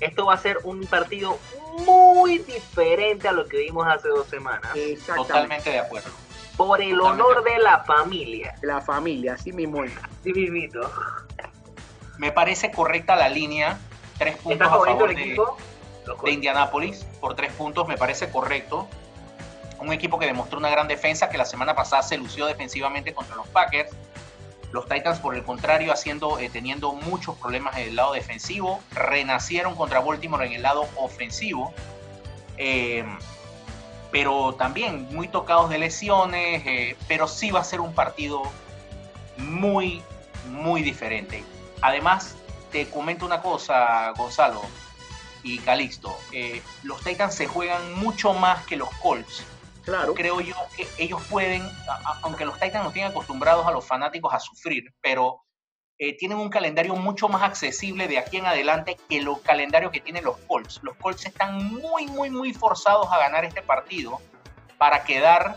[0.00, 1.38] esto va a ser un partido
[1.86, 4.74] muy diferente a lo que vimos hace dos semanas.
[4.74, 5.28] Exactamente.
[5.28, 6.10] Totalmente de acuerdo.
[6.56, 7.22] Por el Totalmente.
[7.22, 8.54] honor de la familia.
[8.62, 9.92] La familia, así mismo es.
[10.24, 10.90] Sí, mismito.
[12.22, 13.80] Me parece correcta la línea.
[14.16, 15.36] Tres puntos ¿Está a favor el de,
[16.24, 16.30] de.
[16.30, 17.04] Indianápolis.
[17.20, 18.86] Por tres puntos me parece correcto.
[19.80, 23.34] Un equipo que demostró una gran defensa que la semana pasada se lució defensivamente contra
[23.34, 23.90] los Packers.
[24.70, 29.74] Los Titans, por el contrario, haciendo, eh, teniendo muchos problemas en el lado defensivo, renacieron
[29.74, 31.74] contra Baltimore en el lado ofensivo.
[32.56, 33.04] Eh,
[34.12, 38.42] pero también muy tocados de lesiones, eh, pero sí va a ser un partido
[39.36, 40.04] muy,
[40.52, 41.42] muy diferente.
[41.82, 42.36] Además,
[42.70, 44.62] te comento una cosa, Gonzalo
[45.42, 46.16] y Calixto.
[46.32, 49.44] eh, los Titans se juegan mucho más que los Colts.
[49.84, 50.14] Claro.
[50.14, 51.68] Creo yo que ellos pueden,
[52.22, 55.42] aunque los Titans nos tienen acostumbrados a los fanáticos a sufrir, pero
[55.98, 60.00] eh, tienen un calendario mucho más accesible de aquí en adelante que los calendarios que
[60.00, 60.78] tienen los Colts.
[60.82, 64.20] Los Colts están muy, muy, muy forzados a ganar este partido
[64.78, 65.56] para quedar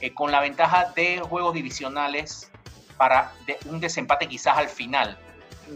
[0.00, 2.50] eh, con la ventaja de juegos divisionales
[2.96, 5.18] para de- un desempate quizás al final.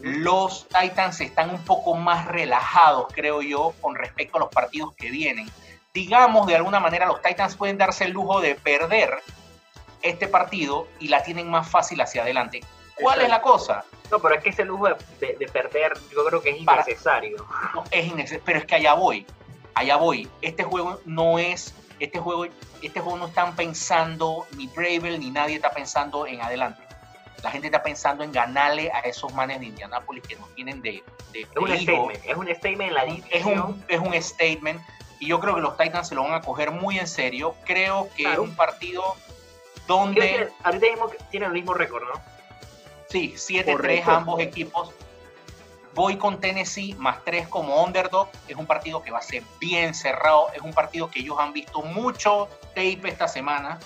[0.03, 5.11] Los Titans están un poco más relajados, creo yo, con respecto a los partidos que
[5.11, 5.51] vienen.
[5.94, 9.22] Digamos, de alguna manera, los Titans pueden darse el lujo de perder
[10.03, 12.61] este partido y la tienen más fácil hacia adelante.
[13.01, 13.85] ¿Cuál es la cosa?
[14.11, 16.83] No, pero es que ese lujo de, de- de perder, yo creo que es Para-
[16.83, 17.46] innecesario.
[17.74, 19.27] No, es innecesario, pero es que allá voy,
[19.74, 20.29] allá voy.
[20.42, 22.46] Este juego no es, este juego,
[22.83, 26.83] este juego no están pensando ni Bravel ni nadie está pensando en adelante.
[27.42, 31.03] La gente está pensando en ganarle a esos manes de Indianapolis que nos tienen de,
[31.33, 34.81] de, Es un de statement, es un statement en la es un, es un statement
[35.20, 37.55] y yo creo que los Titans se lo van a coger muy en serio.
[37.64, 38.42] Creo que Claro.
[38.42, 39.16] es un partido
[39.87, 40.48] donde...
[40.62, 42.20] Ahorita mismo tienen el mismo récord, ¿no?
[43.09, 44.92] Sí, 7-3 ambos equipos.
[45.94, 48.29] Voy con Tennessee más 3 como underdog.
[48.46, 50.48] Es un partido que va a ser bien cerrado.
[50.55, 53.81] Es un partido que ellos han visto mucho tape esta semana.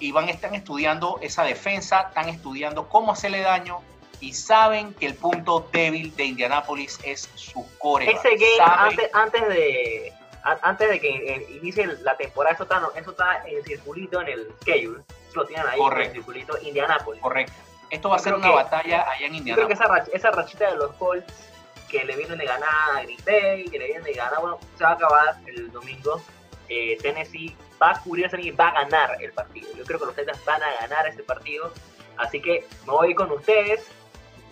[0.00, 3.78] Y van, están estudiando esa defensa, están estudiando cómo hacerle daño.
[4.20, 8.10] Y saben que el punto débil de Indianapolis es su core.
[8.10, 13.42] Ese game, antes, de, antes de que eh, inicie la temporada, eso está, eso está
[13.46, 15.02] en circulito en el schedule.
[15.34, 17.22] Lo tienen ahí en el circulito Indianapolis.
[17.22, 17.52] Correcto.
[17.88, 19.56] Esto va a ser una batalla allá en Indiana.
[19.56, 21.50] Creo que esa, esa rachita de los Colts
[21.90, 24.84] que le vienen de ganar a Green Bay, que le vienen de ganar, bueno, se
[24.84, 26.22] va a acabar el domingo.
[26.70, 29.68] Eh, Tennessee va a cubrir y va a ganar el partido.
[29.76, 31.72] Yo creo que los Titans van a ganar ese partido.
[32.16, 33.86] Así que me voy con ustedes.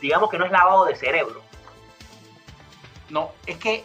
[0.00, 1.42] Digamos que no es lavado de cerebro.
[3.09, 3.85] No, es que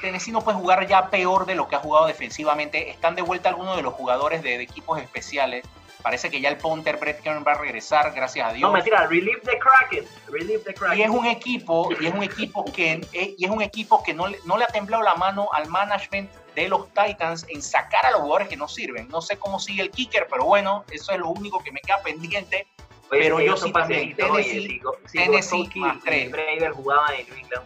[0.00, 2.90] Tennessee no puede jugar ya peor de lo que ha jugado defensivamente.
[2.90, 5.64] Están de vuelta algunos de los jugadores de equipos especiales
[6.02, 8.68] Parece que ya el punter Brett Kern va a regresar, gracias a Dios.
[8.68, 10.04] No, mentira, relieve the Kraken.
[10.28, 10.98] Relieve the Kraken.
[10.98, 14.12] Y es un equipo, y es un equipo que, eh, y es un equipo que
[14.12, 18.10] no, no le ha temblado la mano al management de los Titans en sacar a
[18.12, 19.08] los jugadores que no sirven.
[19.08, 22.02] No sé cómo sigue el kicker, pero bueno, eso es lo único que me queda
[22.02, 22.66] pendiente.
[23.10, 24.14] pero yo sí también.
[24.14, 24.80] Tennessee,
[25.12, 26.32] Tennessee más tres.
[26.74, 27.64] jugaba en New England.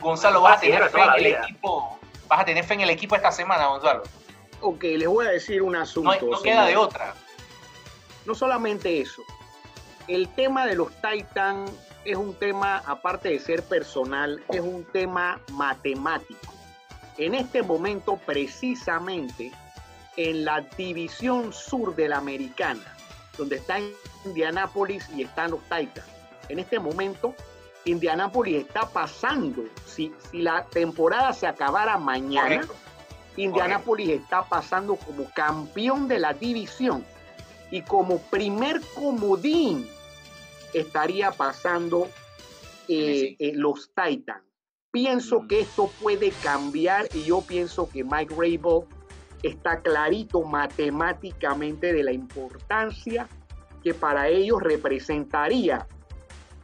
[0.00, 1.98] Gonzalo, vas a tener fe en el equipo.
[2.28, 4.02] Vas a tener fe en el equipo esta semana, Gonzalo.
[4.60, 6.18] Ok, les voy a decir un asunto.
[6.22, 7.14] No, queda de otra.
[8.26, 9.22] No solamente eso.
[10.08, 11.70] El tema de los Titans
[12.04, 16.57] es un tema, aparte de ser personal, es un tema matemático.
[17.18, 19.52] En este momento, precisamente,
[20.16, 22.96] en la división sur de la americana,
[23.36, 23.78] donde está
[24.24, 26.06] Indianápolis y están los Titans,
[26.48, 27.34] en este momento,
[27.84, 29.64] Indianápolis está pasando.
[29.86, 32.66] Si, si la temporada se acabara mañana,
[33.36, 37.04] Indianapolis está pasando como campeón de la división
[37.70, 39.88] y como primer comodín
[40.72, 42.08] estaría pasando
[42.88, 44.42] eh, eh, los Titans.
[44.90, 45.48] Pienso mm.
[45.48, 48.84] que esto puede cambiar y yo pienso que Mike Rabel
[49.42, 53.28] está clarito matemáticamente de la importancia
[53.82, 55.86] que para ellos representaría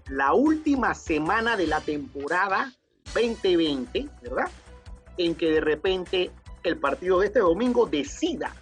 [0.09, 2.73] la última semana de la temporada
[3.15, 4.51] 2020, ¿verdad?
[5.17, 6.31] En que de repente
[6.65, 8.55] el partido de este domingo decida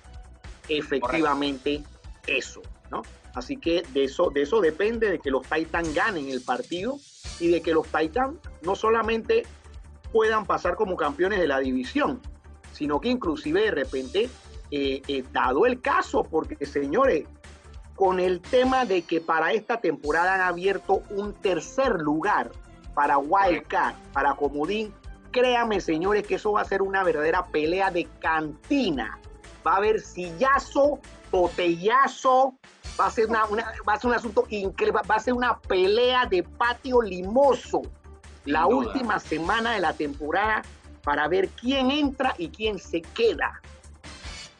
[0.68, 1.82] efectivamente
[2.26, 3.02] eso, ¿no?
[3.34, 6.98] Así que de eso, de eso depende de que los Titans ganen el partido
[7.40, 9.44] y de que los Titans no solamente
[10.12, 12.20] puedan pasar como campeones de la división,
[12.72, 14.30] sino que inclusive de repente,
[14.70, 17.26] eh, eh, dado el caso, porque señores,
[17.94, 22.50] con el tema de que para esta temporada han abierto un tercer lugar
[22.94, 24.92] para Wildcat, para Comodín,
[25.30, 29.18] créame, señores, que eso va a ser una verdadera pelea de cantina.
[29.66, 32.54] Va a haber sillazo, botellazo,
[32.98, 36.26] va a ser, una, va a ser un asunto increíble, va a ser una pelea
[36.26, 37.82] de patio limoso.
[38.44, 40.62] La última semana de la temporada
[41.04, 43.60] para ver quién entra y quién se queda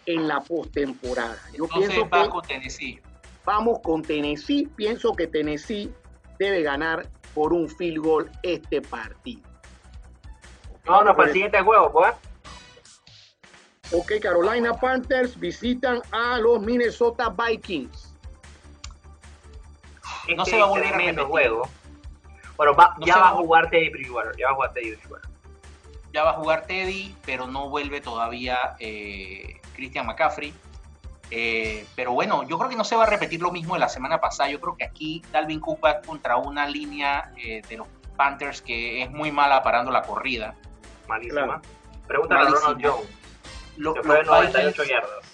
[0.07, 1.39] en la postemporada.
[1.53, 3.01] Yo pienso que con Tennessee.
[3.45, 4.69] Vamos con Tennessee.
[4.77, 5.93] Pienso que Tennessee
[6.39, 9.43] debe ganar por un field goal este partido.
[10.85, 12.15] Vámonos para el siguiente juego, pues.
[13.93, 18.12] Ok, Carolina Panthers visitan a los Minnesota Vikings.
[20.37, 21.69] No se va a volver a el juego.
[22.57, 24.37] Bueno, ya va a jugar Teddy Bridgewater.
[24.37, 25.31] Ya va a jugar Teddy Bridgewater.
[26.13, 30.53] Ya va a jugar Teddy, pero no vuelve todavía eh, Christian McCaffrey.
[31.31, 33.89] Eh, pero bueno, yo creo que no se va a repetir lo mismo de la
[33.89, 34.51] semana pasada.
[34.51, 39.03] Yo creo que aquí Dalvin Cook va contra una línea eh, de los Panthers que
[39.03, 40.55] es muy mala parando la corrida
[41.09, 41.61] malísima.
[42.07, 43.09] Pregunta a Ronald Jones.
[43.77, 45.32] Lo, fue 98 yardas.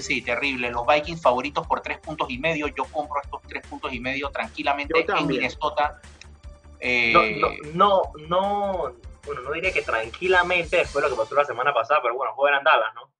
[0.00, 0.70] Sí, terrible.
[0.70, 2.68] Los Vikings favoritos por tres puntos y medio.
[2.68, 6.00] Yo compro estos tres puntos y medio tranquilamente en Minnesota.
[6.80, 8.92] Eh, no, no, no,
[9.24, 12.32] bueno, no diría que tranquilamente después de lo que pasó la semana pasada, pero bueno,
[12.34, 13.10] juegan Dallas, ¿no?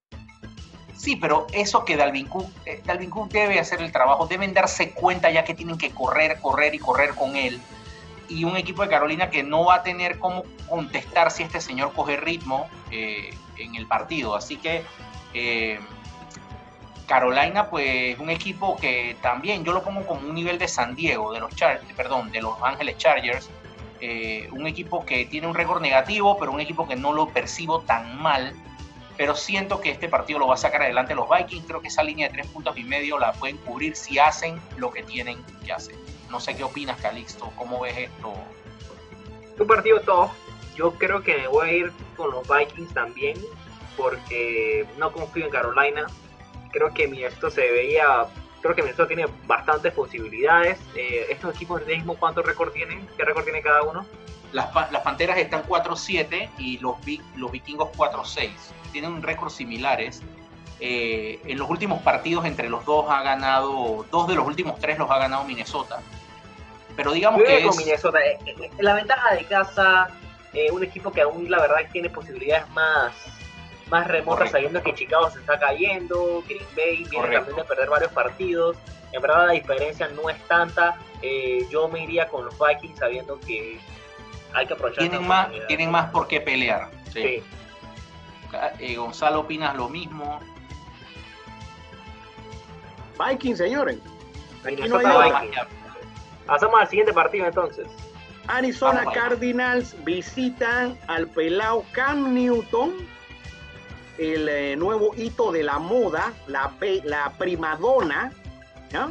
[0.96, 4.92] Sí, pero eso que Dalvin Cook, eh, Dalvin Cook debe hacer el trabajo, deben darse
[4.92, 7.60] cuenta ya que tienen que correr, correr y correr con él
[8.28, 11.92] y un equipo de Carolina que no va a tener cómo contestar si este señor
[11.92, 14.34] coge ritmo eh, en el partido.
[14.34, 14.84] Así que
[15.34, 15.78] eh,
[17.12, 21.30] Carolina, pues un equipo que también yo lo pongo como un nivel de San Diego,
[21.30, 21.52] de los
[21.94, 23.50] perdón, de los Ángeles Chargers.
[24.00, 27.82] Eh, un equipo que tiene un récord negativo, pero un equipo que no lo percibo
[27.82, 28.54] tan mal.
[29.18, 31.66] Pero siento que este partido lo va a sacar adelante los Vikings.
[31.66, 34.90] Creo que esa línea de tres puntos y medio la pueden cubrir si hacen lo
[34.90, 35.96] que tienen que hacer.
[36.30, 38.32] No sé qué opinas, Calixto, ¿cómo ves esto?
[39.58, 40.30] Un partido top.
[40.76, 43.36] Yo creo que me voy a ir con los Vikings también,
[43.98, 46.06] porque no confío en Carolina.
[46.72, 48.24] Creo que Minnesota se veía,
[48.60, 50.78] creo que Minnesota tiene bastantes posibilidades.
[50.96, 53.06] Eh, estos equipos de mismo, ¿cuánto récord tienen?
[53.16, 54.04] ¿Qué récord tiene cada uno?
[54.52, 56.96] Las, las Panteras están 4-7 y los,
[57.36, 58.50] los Vikingos 4-6.
[58.90, 60.22] Tienen un récord similares.
[60.80, 64.98] Eh, en los últimos partidos entre los dos ha ganado, dos de los últimos tres
[64.98, 66.00] los ha ganado Minnesota.
[66.96, 67.76] Pero digamos que es...
[67.76, 68.18] Minnesota.
[68.18, 70.08] Eh, la ventaja de casa,
[70.72, 73.14] un equipo que aún la verdad tiene posibilidades más
[73.92, 78.10] más remota sabiendo que Chicago se está cayendo, Green Bay viene también de perder varios
[78.10, 78.76] partidos.
[79.12, 80.98] En verdad la diferencia no es tanta.
[81.20, 83.78] Eh, yo me iría con los Vikings sabiendo que
[84.54, 85.08] hay que aprovechar.
[85.08, 86.88] Tienen, más, tienen más por qué pelear.
[87.12, 87.42] Sí.
[88.78, 90.40] Eh, Gonzalo opinas lo mismo.
[93.18, 93.98] Vikings, señores.
[96.46, 97.86] Pasamos al siguiente partido entonces.
[98.48, 103.06] Arizona Cardinals visitan al pelao Cam Newton
[104.22, 106.72] el eh, nuevo hito de la moda, la,
[107.04, 108.32] la primadona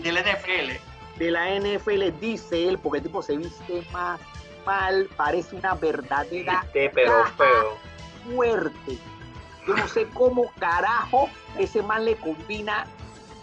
[0.04, 0.72] de la NFL.
[1.18, 4.20] De la NFL, dice él, porque el tipo se viste más
[4.66, 7.78] mal, parece una verdadera pero feo.
[8.26, 8.98] fuerte.
[9.68, 12.86] Yo no sé cómo carajo ese man le combina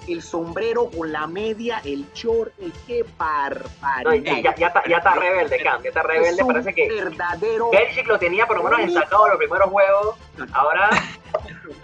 [0.08, 4.42] el sombrero con la media, el short, el qué barbaridad.
[4.42, 8.18] ya, ya, está, ya está rebelde, Cam, ya está rebelde, parece que verdadero Belichick lo
[8.18, 10.16] tenía por lo menos ensacado los primeros juegos,
[10.52, 10.90] ahora...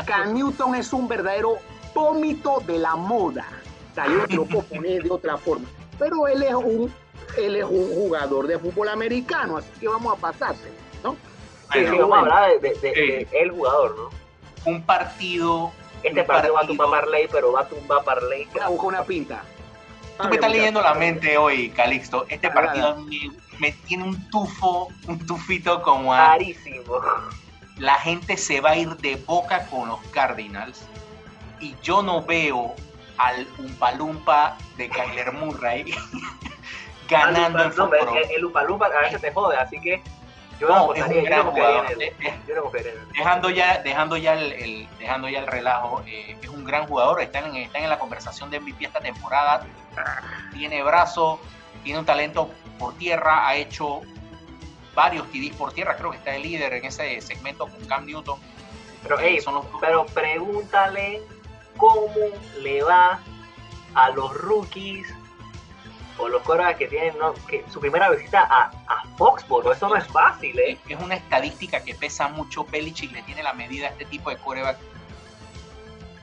[0.06, 1.58] Cam Newton es un verdadero
[1.94, 3.46] vómito de la moda,
[3.92, 6.92] o sea, yo no lo puedo poner de otra forma, pero él es un,
[7.36, 10.70] él es un jugador de fútbol americano, así que vamos a pasarse,
[11.02, 11.16] ¿no?
[11.72, 14.70] Sí, sí, vamos a hablar de, de, el jugador, ¿no?
[14.70, 15.72] Un partido
[16.04, 18.46] este partido, va a tumbar Parley, pero va a tumbar Parley.
[18.52, 19.42] Voy a buscar una pinta.
[20.18, 22.26] Tú me estás leyendo la mente hoy, Calixto.
[22.28, 22.96] Este partido
[23.58, 26.18] me, tiene un tufo, un tufito como a...
[26.18, 27.00] Carísimo.
[27.78, 30.86] La gente se va a ir de boca con los Cardinals
[31.58, 32.74] y yo no veo
[33.16, 35.92] al Umpalumpa de Kyler Murray
[37.08, 40.02] ganando en no, el, el Umpalumpa a veces te jode, así que
[40.60, 41.86] yo no, es un gran jugador.
[43.12, 47.20] dejando ya, dejando ya el, dejando ya el relajo, eh, es un gran jugador.
[47.20, 49.66] Está en, en la conversación de MVP esta temporada.
[50.52, 51.40] Tiene brazo,
[51.82, 54.02] tiene un talento por tierra, ha hecho
[54.94, 55.96] varios TDs por tierra.
[55.96, 58.38] Creo que está el líder en ese segmento con Cam Newton.
[59.02, 59.38] Pero, hey,
[59.80, 61.20] pero pregúntale
[61.76, 62.14] cómo
[62.60, 63.20] le va
[63.94, 65.06] a los rookies
[66.18, 67.14] o los corebacks que tienen
[67.48, 69.72] que su primera visita a, a Foxborough.
[69.72, 70.78] Eso no es fácil, ¿eh?
[70.88, 72.64] Es una estadística que pesa mucho.
[72.64, 74.78] Belichick le tiene la medida a este tipo de coreback.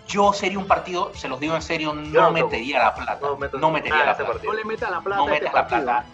[0.08, 3.20] Yo sería un partido, se los digo en serio, no, metería la plata.
[3.22, 4.40] No, metería la plata.
[4.44, 5.22] No le meta la plata.
[5.22, 6.06] No este la plata.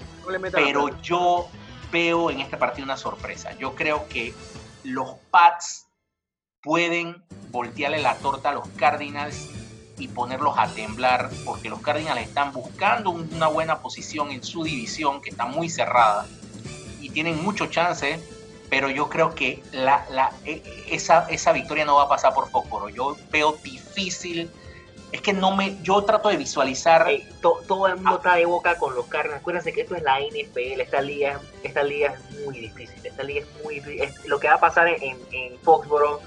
[0.52, 1.48] pero yo
[1.92, 3.54] veo en este partido una sorpresa.
[3.58, 4.34] Yo creo que
[4.84, 5.88] los Pats
[6.62, 9.50] pueden voltearle la torta a los Cardinals
[9.98, 15.22] y ponerlos a temblar, porque los Cardinals están buscando una buena posición en su división,
[15.22, 16.28] que está muy cerrada,
[17.02, 18.20] y tienen mucho chance,
[18.70, 22.50] pero yo creo que la, la, e, esa, esa victoria no va a pasar por
[22.50, 22.90] Fósforo.
[22.90, 24.52] Yo veo difícil.
[25.12, 25.78] Es que no me.
[25.84, 27.08] Yo trato de visualizar.
[27.42, 29.40] todo el mundo está de boca con los Cardinals.
[29.40, 30.82] Acuérdense que esto es la NFL.
[30.82, 33.00] Esta liga, esta liga es muy difícil.
[33.06, 33.82] Esta liga es muy.
[34.26, 36.20] lo que va a pasar en, en Foxborough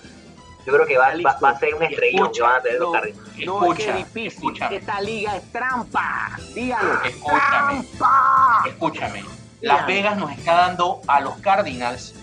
[0.67, 3.47] yo creo que va, va, a ser un estrellón que van a tener los Cardinals.
[3.47, 4.63] No, es que es difícil.
[4.71, 6.39] Esta liga es trampa.
[6.55, 7.03] Dígalo.
[7.05, 7.85] Escúchame.
[7.99, 8.65] ¡Trampa!
[8.67, 9.25] Escúchame.
[9.61, 12.15] Las Vegas nos está dando a los Cardinals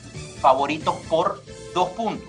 [0.41, 2.28] favoritos por dos puntos.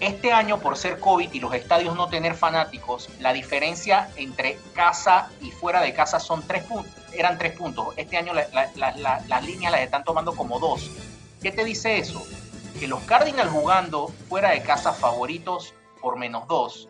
[0.00, 5.30] Este año, por ser COVID y los estadios no tener fanáticos, la diferencia entre casa
[5.40, 7.94] y fuera de casa son tres puntos, eran tres puntos.
[7.96, 10.88] Este año las líneas las están tomando como dos.
[11.42, 12.24] ¿Qué te dice eso?
[12.78, 16.88] Que los Cardinals jugando fuera de casa favoritos por menos dos,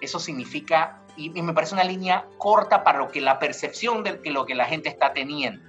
[0.00, 4.30] eso significa, y, me parece una línea corta para lo que la percepción de que
[4.30, 5.62] lo que la gente está teniendo.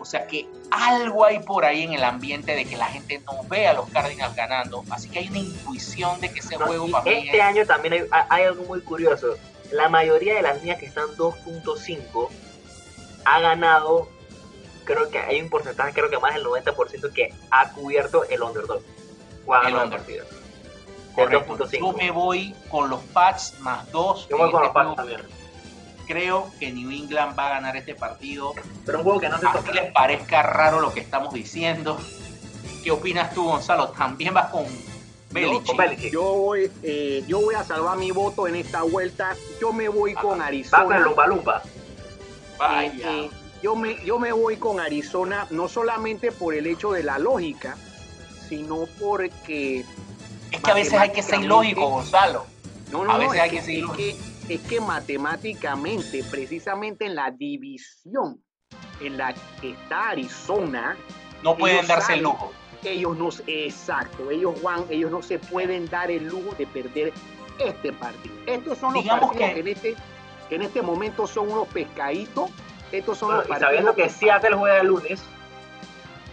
[0.00, 3.42] O sea que algo hay por ahí en el ambiente de que la gente no
[3.48, 4.84] ve a los Cardinals ganando.
[4.90, 8.44] Así que hay una intuición de que ese juego para Este año también hay, hay,
[8.44, 9.36] algo muy curioso.
[9.72, 12.28] La mayoría de las líneas que están 2.5
[13.24, 14.08] ha ganado
[14.88, 18.82] creo que hay un porcentaje, creo que más del 90% que ha cubierto el underdog.
[19.66, 20.06] El underdog.
[21.78, 24.26] Yo me voy con los Pats más dos.
[24.30, 25.20] Yo voy con los Pats también.
[26.06, 28.54] Creo que New England va a ganar este partido.
[28.86, 31.98] Pero un juego que no se Así les parezca raro lo que estamos diciendo.
[32.82, 33.90] ¿Qué opinas tú, Gonzalo?
[33.90, 34.64] ¿También vas con
[35.30, 36.10] Belichick?
[36.10, 39.36] Yo, voy, eh, yo voy a salvar mi voto en esta vuelta.
[39.60, 40.84] Yo me voy con Arizona.
[40.84, 41.62] Va con Lumpa Lumpa.
[42.58, 43.12] Vaya.
[43.12, 43.30] Eh,
[43.62, 47.76] yo me, yo me voy con Arizona no solamente por el hecho de la lógica,
[48.48, 49.84] sino porque...
[50.50, 52.46] Es que a veces hay que ser lógico, Gonzalo.
[52.90, 53.92] No, no, A no, veces es hay que, que seguirlo.
[53.92, 58.42] es que- es que matemáticamente, precisamente en la división
[59.00, 60.96] en la que está Arizona,
[61.42, 62.50] No pueden darse el lujo.
[62.82, 67.12] ellos no, exacto, ellos Juan, ellos no se pueden dar el lujo de perder
[67.58, 68.34] este partido.
[68.46, 69.94] Estos son los Digamos partidos que- que, en este,
[70.48, 72.50] que en este momento son unos pescaditos.
[72.92, 75.22] Estos son Bueno, los y sabiendo que Seattle juega el lunes,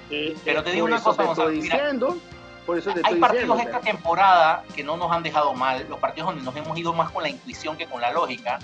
[0.09, 2.17] eh, Pero te digo una cosa, te estoy mira, diciendo,
[2.65, 3.77] por eso te Hay estoy partidos diciendo.
[3.77, 7.11] esta temporada que no nos han dejado mal, los partidos donde nos hemos ido más
[7.11, 8.59] con la intuición que con la lógica.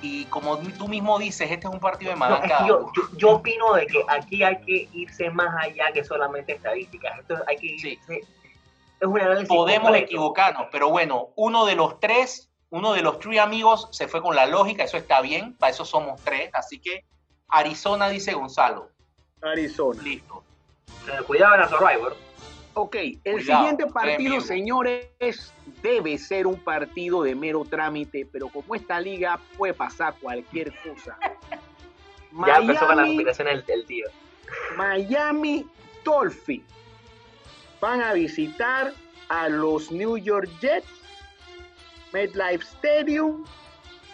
[0.00, 2.68] Y como tú mismo dices, este es un partido de no, es Madame que cada
[2.68, 7.18] yo, yo, yo opino de que aquí hay que irse más allá que solamente estadísticas.
[7.18, 8.20] Esto hay que irse, Sí.
[9.00, 10.04] es un análisis Podemos completo.
[10.06, 14.36] equivocarnos, pero bueno, uno de los tres, uno de los tres amigos se fue con
[14.36, 17.04] la lógica, eso está bien, para eso somos tres, así que
[17.48, 18.90] Arizona dice Gonzalo,
[19.42, 20.02] Arizona.
[20.02, 20.42] listo.
[21.06, 22.16] Eh, Cuidado en la Survivor.
[22.74, 24.40] Ok, el Cuidado, siguiente partido, premio.
[24.40, 25.52] señores,
[25.82, 31.18] debe ser un partido de mero trámite, pero como esta liga puede pasar cualquier cosa.
[32.46, 34.06] Ya empezó con la el, el tío.
[34.76, 35.66] Miami
[36.04, 36.62] Dolphins
[37.80, 38.92] van a visitar
[39.28, 40.86] a los New York Jets,
[42.12, 43.44] MetLife Stadium.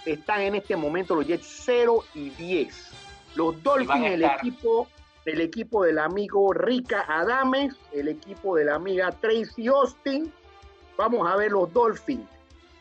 [0.07, 2.91] Están en este momento los Jets 0 y 10.
[3.37, 4.87] Los Dolphins, el equipo,
[5.25, 10.33] el equipo del amigo Rica Adames, el equipo de la amiga Tracy Austin.
[10.97, 12.29] Vamos a ver los Dolphins.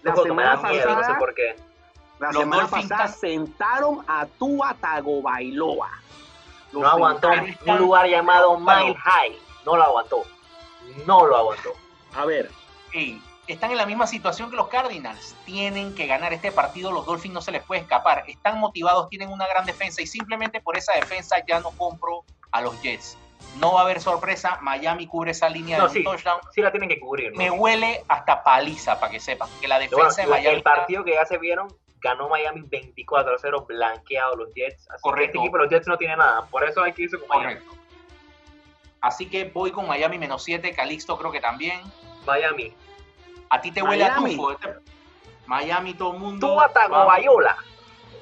[0.04, 1.56] La da semana miedo, no sé pasada, por qué.
[2.20, 5.90] la Los semana Dolphins pasada están- sentaron a Tua Tagovailoa.
[6.74, 7.30] Lo No aguantó
[7.68, 8.60] un lugar llamado.
[8.60, 9.38] Mile High.
[9.66, 10.24] No lo aguantó.
[11.08, 11.70] No lo aguantó.
[12.16, 12.50] A ver,
[13.48, 15.36] están en la misma situación que los Cardinals.
[15.46, 18.24] Tienen que ganar este partido, los Dolphins no se les puede escapar.
[18.28, 22.62] Están motivados, tienen una gran defensa y simplemente por esa defensa ya no compro a
[22.62, 23.18] los Jets.
[23.60, 26.04] No va a haber sorpresa, Miami cubre esa línea No, de sí.
[26.04, 26.40] touchdown.
[26.54, 27.32] Sí la tienen que cubrir.
[27.34, 27.38] ¿no?
[27.38, 30.56] Me huele hasta paliza, para que sepan, que la bueno, defensa de Miami...
[30.56, 31.68] el partido que ya se vieron,
[32.00, 34.88] ganó Miami 24-0, blanqueado los Jets.
[34.90, 35.26] Así que Correcto.
[35.26, 36.46] este equipo los Jets no tiene nada.
[36.46, 37.56] Por eso hay que irse con Miami.
[37.56, 37.76] Correcto.
[39.02, 41.82] Así que voy con Miami menos 7, Calixto creo que también.
[42.26, 42.74] Miami.
[43.54, 44.36] A ti te huele a Miami.
[44.36, 44.52] tufo.
[44.52, 44.74] este-
[45.46, 46.48] Miami, todo el mundo.
[46.48, 47.08] Tú ataco vamos.
[47.08, 47.58] Bayola.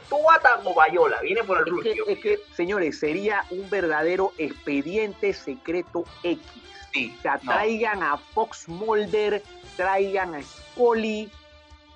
[0.10, 1.22] Tú ataco Bayola.
[1.22, 6.42] Viene por el Es que, es que, señores, sería un verdadero expediente secreto X.
[6.92, 7.52] Sí, O sea, no.
[7.54, 9.42] traigan a Fox Mulder,
[9.78, 11.32] traigan a Scully,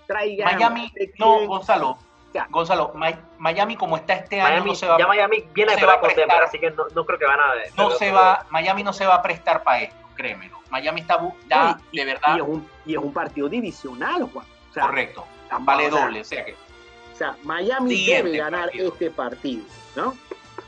[0.07, 0.91] traigan Miami, a...
[1.19, 1.97] no, Gonzalo.
[2.33, 2.47] Ya.
[2.49, 5.79] Gonzalo, Mi- Miami como está este año no se va, ya Miami viene no a
[5.79, 6.43] se va a Denver, prestar.
[6.43, 7.53] así que no, no creo que van a...
[7.77, 10.59] no se va, Miami no se va a prestar para esto, créemelo.
[10.69, 14.45] Miami está y- de Y verdad es, un, y es un partido divisional, Juan.
[14.69, 15.25] O sea, correcto.
[15.61, 18.91] Vale doble, o sea que O sea, Miami debe ganar partido.
[18.91, 19.63] este partido,
[19.95, 20.15] ¿no?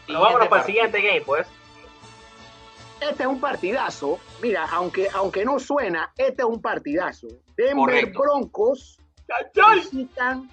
[0.05, 1.47] Pero vámonos para el siguiente game, pues.
[3.01, 4.19] Este es un partidazo.
[4.41, 7.27] Mira, aunque, aunque no suena, este es un partidazo.
[7.55, 8.19] Denver Correcto.
[8.19, 8.99] Broncos
[9.75, 10.49] visitan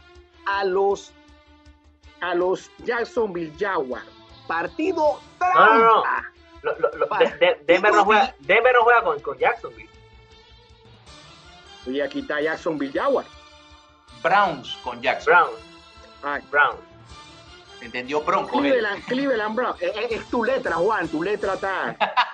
[0.46, 1.12] a los
[2.20, 4.06] a los Jacksonville Jaguars.
[4.48, 5.66] Partido trampa.
[5.66, 6.02] No, no, no.
[6.64, 7.30] Lo- lo- lo- Vale.
[7.30, 9.90] de- de- Denver, no juega, Denver no juega con, con Jacksonville.
[11.86, 13.28] Oye, aquí está Jacksonville Jaguars.
[14.22, 15.32] Browns con Jackson.
[15.34, 15.60] Browns.
[16.22, 16.80] Ah, Browns.
[17.82, 18.22] ¿Entendió?
[18.22, 18.54] Broncos.
[18.54, 18.60] él.
[18.70, 19.82] Cleveland, Cleveland Browns.
[19.82, 21.06] Es, es- es tu letra, Juan.
[21.08, 21.96] Tu letra está.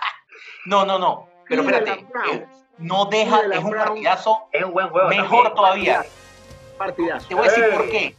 [0.67, 1.27] No, no, no.
[1.49, 2.07] Pero espérate.
[2.31, 2.47] Eh,
[2.79, 5.09] no deja, Cleveland es un partidazo Es un buen juego.
[5.09, 5.55] mejor también.
[5.57, 6.05] todavía.
[6.77, 7.29] Partidazo.
[7.29, 7.73] Te voy a decir Ey.
[7.73, 8.17] por qué.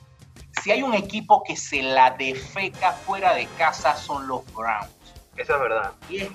[0.62, 4.90] Si hay un equipo que se la defeca fuera de casa son los Browns.
[5.38, 5.92] Eso es verdad.
[6.10, 6.30] Y, es-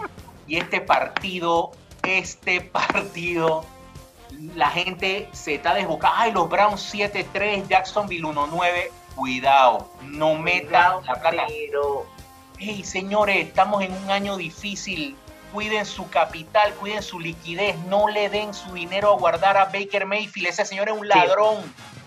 [0.47, 1.73] y este partido,
[2.03, 3.65] este partido,
[4.55, 6.17] la gente se está desbocando.
[6.19, 8.91] Ay, los Browns 7-3, Jacksonville 1-9.
[9.15, 11.45] Cuidado, no metan la plata.
[11.49, 12.07] Pero
[12.59, 15.15] Hey, señores, estamos en un año difícil.
[15.53, 17.77] Cuiden su capital, cuiden su liquidez.
[17.87, 20.49] No le den su dinero a guardar a Baker Mayfield.
[20.49, 21.57] Ese señor es un ladrón.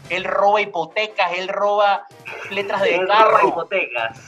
[0.09, 2.05] Él roba hipotecas, él roba
[2.49, 3.47] letras de él roba carro.
[3.49, 4.19] hipotecas.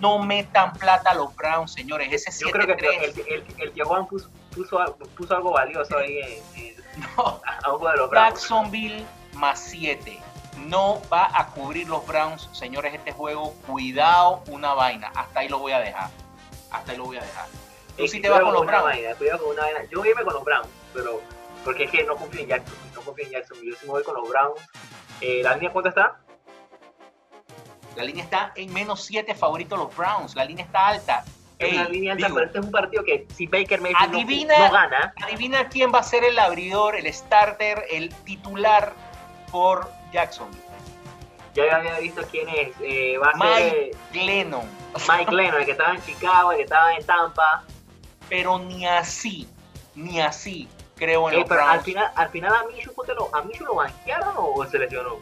[0.00, 2.12] No metan plata a los Browns, señores.
[2.12, 3.02] Ese Yo creo que 7-3.
[3.02, 6.80] el, el, el puso, puso, algo- puso algo valioso ahí en, en-
[7.16, 7.40] No.
[7.46, 8.12] a de los Browns.
[8.34, 9.04] Jacksonville
[9.34, 10.18] más 7.
[10.66, 13.54] No va a cubrir los Browns, señores, este juego.
[13.66, 15.10] Cuidado, una vaina.
[15.14, 16.10] Hasta ahí lo voy a dejar.
[16.70, 17.46] Hasta ahí lo voy a dejar.
[17.96, 18.84] Tú sí te vas con los Browns.
[18.84, 19.84] vaina, cuidado con una vaina.
[19.90, 21.20] Yo voy a irme con los Browns, pero
[21.64, 23.58] porque es que no confío en Jackson, no confío en Jackson.
[23.62, 24.60] Yo sí me voy con los Browns.
[25.20, 26.16] Eh, ¿La línea cuánto está?
[27.96, 30.34] La línea está en menos 7 favoritos los Browns.
[30.34, 31.24] La línea está alta.
[31.58, 34.12] Es una Ey, línea alta, digo, pero este es un partido que si Baker Mayfield
[34.12, 38.94] no- Adivina- no, gana, adivina quién va a ser el abridor, el starter, el titular
[39.50, 40.62] por Jacksonville.
[41.54, 42.70] ya había visto quién es.
[42.80, 44.70] Eh, va a Mike ser Glennon.
[45.08, 47.64] Mike Lennon, el que estaba en Chicago, el que estaba en Tampa.
[48.28, 49.48] Pero ni así,
[49.96, 50.68] ni así.
[51.00, 53.74] Creo en Ey, los pero al final, al final a ponte lo- ¿a Minshew lo
[53.76, 55.16] banquearon o se lesionó?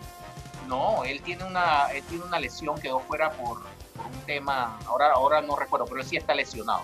[0.67, 3.63] No, él tiene una, él tiene una lesión, quedó fuera por,
[3.97, 6.83] por un tema, ahora, ahora no recuerdo, pero él sí está lesionado.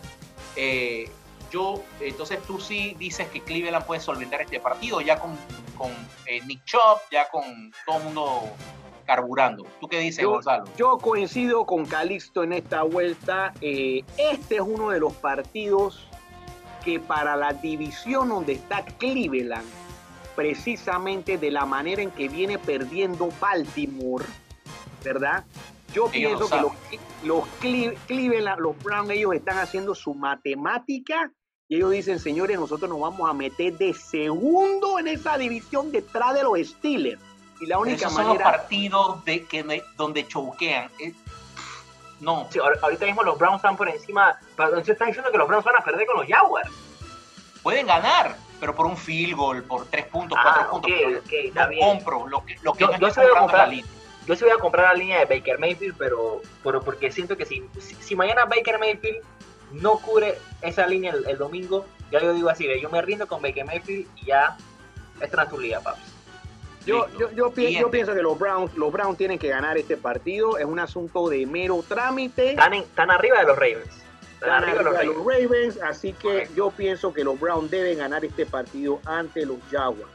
[0.57, 1.11] Eh,
[1.51, 5.37] yo, entonces tú sí dices que Cleveland puede solventar este partido ya con,
[5.77, 5.91] con
[6.27, 8.43] eh, Nick Chubb, ya con todo el mundo
[9.05, 9.65] carburando.
[9.81, 10.65] ¿Tú qué dices, Yo- Gonzalo?
[10.79, 13.53] Yo coincido con Calixto en esta vuelta.
[13.61, 16.07] Eh, este es uno de los partidos
[16.85, 19.67] que para la división donde está Cleveland,
[20.37, 24.25] precisamente de la manera en que viene perdiendo Baltimore,
[25.03, 25.45] ¿verdad?
[25.93, 26.73] Yo Ellos pienso que los,
[27.23, 31.31] los Cle- Cleveland, los Browns, ellos están haciendo su matemática
[31.69, 36.35] y ellos dicen, señores, nosotros nos vamos a meter de segundo en esa división detrás
[36.35, 37.21] de los Steelers.
[37.61, 38.51] Y la única Esos son los manera...
[38.59, 40.91] partidos de, que me- donde choquean.
[42.21, 44.39] No, Sí, ahor- ahorita mismo los Browns están por encima.
[44.51, 46.71] Entonces estás diciendo que los Browns van a perder con los Jaguars.
[47.63, 50.91] pueden ganar, pero por un field goal, por tres puntos, cuatro Ah, puntos.
[50.95, 51.81] pero ok, está no bien.
[51.89, 53.69] compro lo que, lo que Yo- yo sí voy a comprando la comprar.
[53.71, 53.87] línea.
[54.27, 57.47] Yo sí voy a comprar la línea de Baker Mayfield, pero, pero porque siento que
[57.47, 59.19] si, si, si mañana Baker Mayfield
[59.73, 63.41] no cubre esa línea el, el domingo, ya yo digo así, yo me rindo con
[63.41, 64.57] Baker Mayfield y ya
[65.21, 66.01] esta es tu liga, paps.
[66.87, 69.97] Yo, yo, yo, pi- yo pienso que los Browns, los Browns tienen que ganar este
[69.97, 70.59] partido.
[70.59, 72.51] Es un asunto de mero trámite.
[72.51, 73.89] Están, en- están arriba de los Ravens.
[74.35, 75.17] Están Están arriba de los arriba de Ravens.
[75.17, 76.55] los Ravens, así que Correcto.
[76.55, 80.11] yo pienso que los Browns deben ganar este partido ante los Jaguars.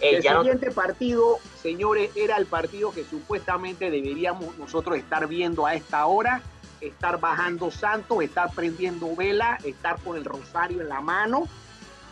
[0.00, 5.64] Ey, el no- siguiente partido, señores, era el partido que supuestamente deberíamos nosotros estar viendo
[5.66, 6.40] a esta hora,
[6.80, 11.46] estar bajando santos, estar prendiendo vela, estar con el rosario en la mano.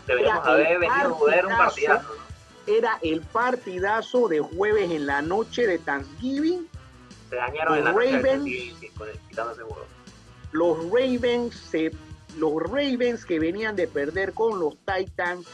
[0.07, 2.09] deberíamos haber venido a jugar un partidazo.
[2.71, 6.69] Era el partidazo de jueves en la noche de Thanksgiving.
[7.29, 8.45] Se dañaron en la Los noche del Ravens.
[8.45, 9.87] sí, con el- juego.
[10.53, 11.91] los Ravens se,
[12.39, 15.47] los Ravens que venían de perder con los Titans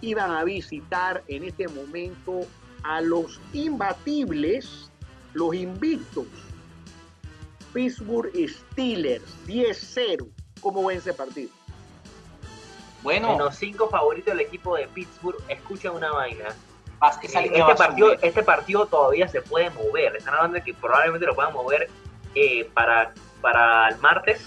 [0.00, 2.40] iban a visitar en este momento
[2.82, 4.90] a los imbatibles,
[5.34, 6.26] los invictos,
[7.72, 10.26] Pittsburgh Steelers 10-0.
[10.60, 11.50] ¿Cómo ven ese partido?
[13.06, 15.38] Bueno, Menos cinco favoritos del equipo de Pittsburgh.
[15.48, 16.48] Escucha una vaina.
[16.48, 20.16] Eh, este, partido, este partido todavía se puede mover.
[20.16, 21.88] Están hablando de que probablemente lo puedan mover
[22.34, 24.40] eh, para, para el martes.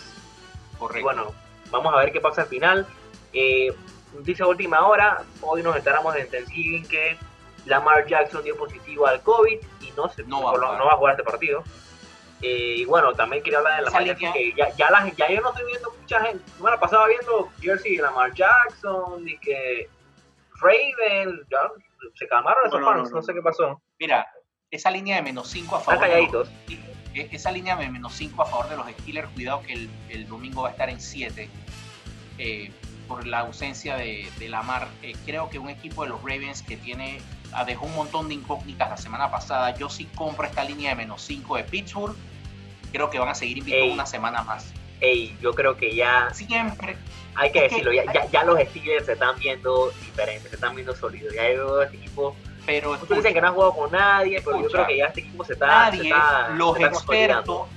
[0.74, 1.05] Y Correcto.
[1.05, 1.34] bueno,
[1.72, 2.86] vamos a ver qué pasa al final.
[3.32, 3.74] Eh,
[4.14, 5.24] noticia última hora.
[5.39, 7.18] Hoy nos enteramos en Thanksgiving que
[7.66, 10.80] Lamar Jackson dio positivo al COVID y no, se, No va a por lo- jugar.
[10.82, 11.64] no va a jugar este partido.
[12.42, 15.42] Eh, y bueno, también quería hablar de Jackson, línea- que ya, ya, la- ya yo
[15.42, 16.44] no estoy viendo mucha gente.
[16.48, 19.90] La semana pasada viendo Jersey de Lamar Jackson y que
[20.62, 21.58] Raven, ya
[22.16, 23.82] se calmaron esos No, no, fans, no, no, no, sé qué pasó.
[24.00, 24.28] Mira,
[24.72, 26.00] esa línea de menos 5 a favor.
[26.02, 26.16] de los-
[26.48, 26.50] calladitos.
[27.14, 30.28] e- esa línea de menos 5 a favor de los Steelers, cuidado que el, el
[30.28, 31.50] domingo va a estar en 7
[33.08, 34.88] por la ausencia de, de Lamar.
[35.02, 37.20] Eh, creo que un equipo de los Ravens que tiene
[37.66, 39.76] dejó un montón de incógnitas la semana pasada.
[39.76, 42.16] Yo sí compro esta línea de menos 5 de Pittsburgh.
[42.91, 44.72] Creo que van a seguir invictos una semana más.
[45.02, 46.97] Ey, yo creo que ya Siempre.
[47.36, 50.56] hay que Es que- decirlo, ya, ya, ya los Steelers se están viendo diferentes, se
[50.56, 51.34] están viendo sólidos.
[51.34, 52.36] Ya yo veo este equipo.
[52.66, 55.06] Pero Muchos dicen que no han jugado con nadie, pero yo Escucha, creo que ya
[55.06, 55.68] este equipo se está.
[55.68, 57.68] nadie, se está- los se está expertos,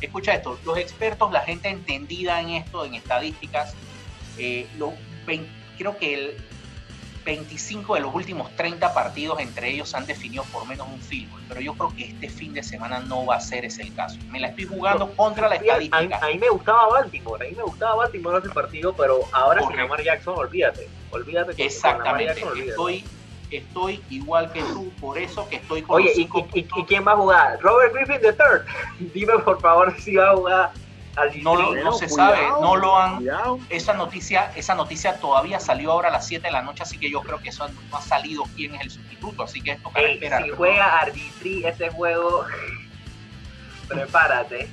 [0.00, 3.74] escucha esto, los expertos, la gente entendida en esto, en estadísticas,
[4.36, 4.92] eh, los
[5.78, 6.36] creo que el
[7.24, 11.42] 25 de los últimos 30 partidos entre ellos han definido por menos un field goal,
[11.48, 14.18] pero yo creo que este fin de semana no va a ser ese el caso.
[14.30, 16.18] Me la estoy jugando contra la A, estadística.
[16.22, 19.68] a mí me gustaba Baltimore, a mí me gustaba Baltimore ese partido, pero ahora sin
[19.70, 19.82] Correcto.
[19.88, 20.88] Lamar Jackson, olvídate.
[21.10, 22.70] Olvídate Lamar Exactamente, Jackson, olvídate.
[22.70, 23.04] estoy,
[23.50, 27.12] estoy igual que tú, por eso que estoy con Oye, ¿y, y- y quién va
[27.12, 27.58] a jugar?
[27.62, 29.08] Robert Griffin III.
[29.14, 30.72] Dime por favor si va a jugar
[31.16, 31.92] al No lo- distrito.
[31.94, 33.58] se sabe, no lo han- cuidado.
[33.70, 37.10] esa noticia, esa noticia todavía salió ahora a las 7 de la noche, así que
[37.10, 40.14] yo creo que eso no ha salido quién es el sustituto, así que tocará Ey,
[40.14, 40.42] esperar.
[40.42, 42.44] si juega Arbitri ese juego,
[43.88, 44.68] prepárate.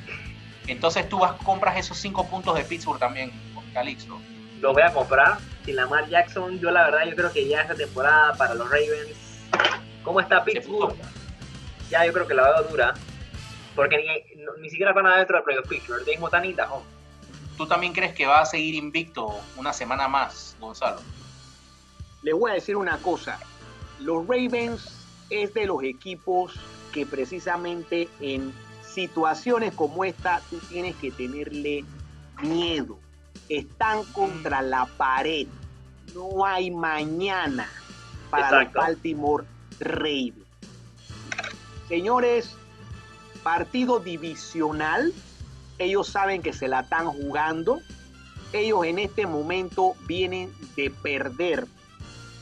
[0.68, 3.32] Entonces tú vas, compras esos 5 puntos de Pittsburgh también,
[3.74, 4.20] Calixto.
[4.60, 5.38] Los voy a comprar.
[5.66, 9.16] Sin Lamar Jackson, yo la verdad yo creo que ya esta temporada para los Ravens,
[10.04, 10.96] ¿cómo está Pittsburgh?
[11.90, 12.94] Ya yo creo que la veo dura.
[13.76, 15.94] Porque ni, no- ni siquiera van adentro del playoff picture.
[15.94, 16.84] Ahorita mismo están ni tajón.
[17.58, 21.02] ¿Tú también crees que va a seguir invicto una semana más, Gonzalo?
[22.24, 23.40] Les voy a decir una cosa.
[24.00, 26.54] Los Ravens es de los equipos
[26.92, 28.54] que precisamente en
[28.84, 31.86] situaciones como esta tú tienes que tenerle
[32.42, 32.98] miedo.
[33.48, 35.48] Están contra la pared.
[36.14, 37.70] No hay mañana
[38.30, 38.80] para Exacto.
[38.80, 39.46] los Baltimore
[39.80, 40.36] Ravens.
[41.88, 42.56] Señores,
[43.44, 45.14] partido divisional.
[45.78, 47.80] Ellos saben que se la están jugando.
[48.54, 51.66] Ellos en este momento vienen de perder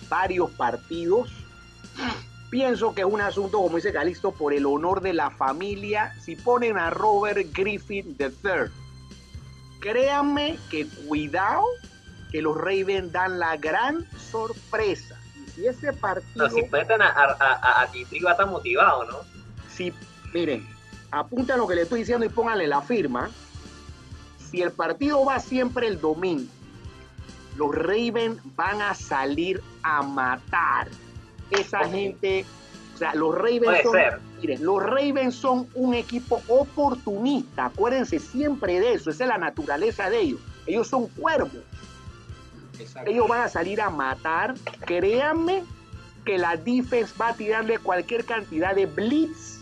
[0.10, 1.30] varios partidos.
[2.50, 6.14] Pienso que es un asunto, como dice Calixto, por el honor de la familia.
[6.20, 8.72] Si ponen a Robert Griffin III,
[9.80, 11.64] créanme que cuidado
[12.32, 15.20] que los Ravens dan la gran sorpresa.
[15.36, 16.47] Y si ese partido...
[16.47, 19.18] No, si meten a, a, a, va a estar motivado, ¿no?
[19.70, 19.93] Si,
[20.34, 20.68] miren,
[21.12, 23.30] apunten lo que le estoy diciendo y pónganle la firma.
[24.49, 26.51] Si el partido va siempre el domingo,
[27.57, 30.88] los Ravens van a salir a matar.
[31.51, 32.45] Esa gente,
[32.95, 33.95] o sea, los Ravens son,
[34.39, 37.66] miren, los Ravens son un equipo oportunista.
[37.66, 40.39] Acuérdense siempre de eso, esa es la naturaleza de ellos.
[40.66, 41.64] Ellos son cuervos.
[43.05, 44.55] Ellos van a salir a matar.
[44.86, 45.64] Créanme
[46.24, 49.59] que la defense va a tirarle cualquier cantidad de blitz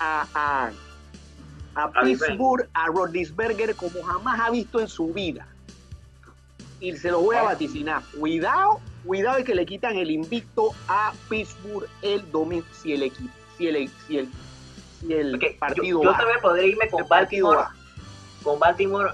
[0.00, 0.70] a,
[1.74, 5.46] a, Pittsburgh, a Rodlisberger como jamás ha visto en su vida.
[6.80, 8.02] Y se lo voy a vaticinar.
[8.18, 13.32] Cuidado, cuidado de que le quitan el invicto a Pittsburgh el domingo si el equipo,
[13.56, 14.28] si el, si el,
[15.00, 17.64] si el partido yo, también podría irme con Baltimore.
[18.42, 19.12] Con Baltimore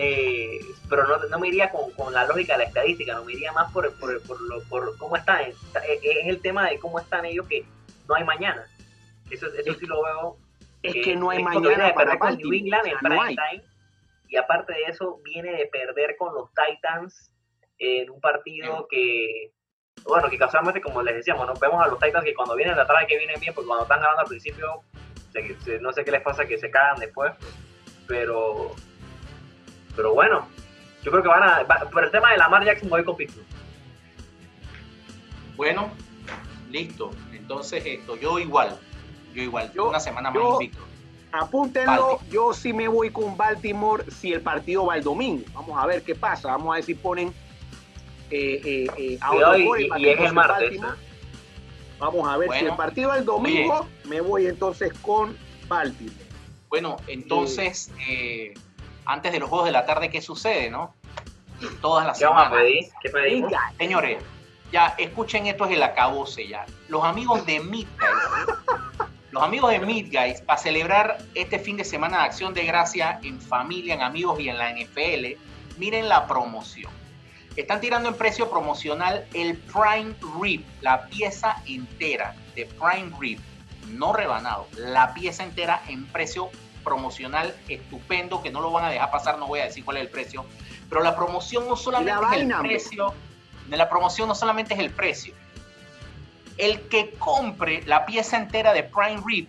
[0.00, 3.32] eh, pero no, no, me iría con, con, la lógica de la estadística, no me
[3.32, 5.40] iría más por, por, por, lo, por cómo están.
[5.40, 5.56] Es,
[6.24, 7.66] el tema de cómo están ellos que
[8.08, 8.64] no hay mañana.
[9.30, 10.36] Eso, eso sí lo veo.
[10.82, 13.64] Es que no hay mañana para New England en prime time.
[14.28, 17.32] Y aparte de eso, viene de perder con los Titans
[17.78, 19.52] en un partido que,
[20.04, 21.54] bueno, que casualmente, como les decíamos, ¿no?
[21.54, 24.00] vemos a los Titans que cuando vienen de atrás que vienen bien, porque cuando están
[24.00, 24.82] ganando al principio,
[25.80, 27.32] no sé qué les pasa, que se cagan después,
[28.06, 28.74] pero
[29.98, 30.46] pero bueno,
[31.02, 31.66] yo creo que van a.
[31.90, 33.44] por el tema de Lamar Jackson, voy con Pittsburgh.
[35.56, 35.90] Bueno,
[36.70, 37.10] listo.
[37.32, 38.78] Entonces, esto, yo igual.
[39.34, 39.72] Yo igual.
[39.72, 40.84] Yo, una semana más invicto.
[41.30, 45.44] Apúntenlo, yo sí me voy con Baltimore si el partido va el domingo.
[45.52, 46.48] Vamos a ver qué pasa.
[46.48, 47.28] Vamos a ver si ponen
[48.30, 50.80] eh, eh, eh a otro y, y, es el martes.
[51.98, 56.16] Vamos a ver si el partido va el domingo, me voy entonces con Baltimore.
[56.68, 58.54] Bueno, entonces eh,
[59.04, 60.94] antes de los juegos de la tarde, ¿qué sucede, no?
[61.80, 62.52] Todas las semanas.
[63.02, 63.52] ¿Qué pedimos?
[63.78, 64.22] Señores,
[64.70, 66.66] ya escuchen esto es el acabose ya.
[66.88, 67.88] Los amigos de Meat
[69.38, 73.20] los amigos de Meat Guys, para celebrar este fin de semana de acción de gracia
[73.22, 75.38] en familia, en amigos y en la NFL,
[75.78, 76.90] miren la promoción.
[77.54, 83.38] Están tirando en precio promocional el Prime Rib, la pieza entera de Prime Rib,
[83.90, 86.50] no rebanado, la pieza entera en precio
[86.82, 90.02] promocional estupendo que no lo van a dejar pasar, no voy a decir cuál es
[90.02, 90.46] el precio,
[90.88, 93.14] pero la promoción no solamente es el precio,
[93.68, 95.32] de la promoción no solamente es el precio.
[96.58, 99.48] El que compre la pieza entera de Prime Rib,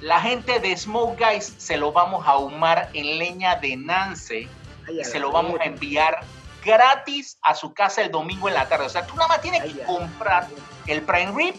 [0.00, 4.48] la gente de Smoke Guys se lo vamos a ahumar en leña de Nance
[4.88, 6.20] y se lo vamos a enviar
[6.64, 8.86] gratis a su casa el domingo en la tarde.
[8.86, 10.48] O sea, tú nada más tienes que comprar
[10.86, 11.54] el Prime Rib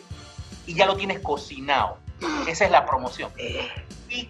[0.66, 1.98] y ya lo tienes cocinado.
[2.48, 3.32] Esa es la promoción.
[3.38, 3.70] Eh.
[4.10, 4.30] Y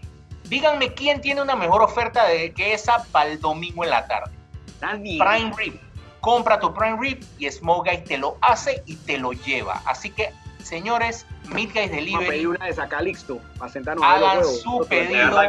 [0.50, 4.32] Díganme quién tiene una mejor oferta de que esa para el domingo en la tarde.
[4.80, 5.80] Prime Rib.
[6.22, 9.82] Compra tu Prime Rib y Smoke Guys te lo hace y te lo lleva.
[9.86, 10.32] Así que,
[10.64, 12.28] señores, Meat Guys Delivery.
[12.28, 15.42] Pedir una de Sacalixto para sentarnos Hagan su pedido.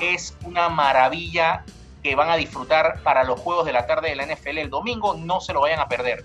[0.00, 1.64] es una maravilla
[2.02, 5.14] que van a disfrutar para los juegos de la tarde de la NFL el domingo.
[5.14, 6.24] No se lo vayan a perder.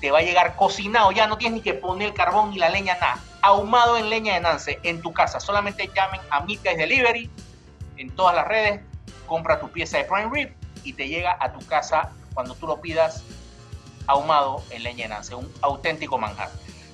[0.00, 2.68] Te va a llegar cocinado, ya no tienes ni que poner el carbón y la
[2.68, 5.40] leña, nada ahumado en leña de Nance en tu casa.
[5.40, 7.30] Solamente llamen a Meat Delivery
[7.96, 8.80] en todas las redes,
[9.26, 10.52] compra tu pieza de Prime Rib
[10.84, 13.24] y te llega a tu casa cuando tú lo pidas
[14.06, 16.52] ahumado en leña un auténtico manjar.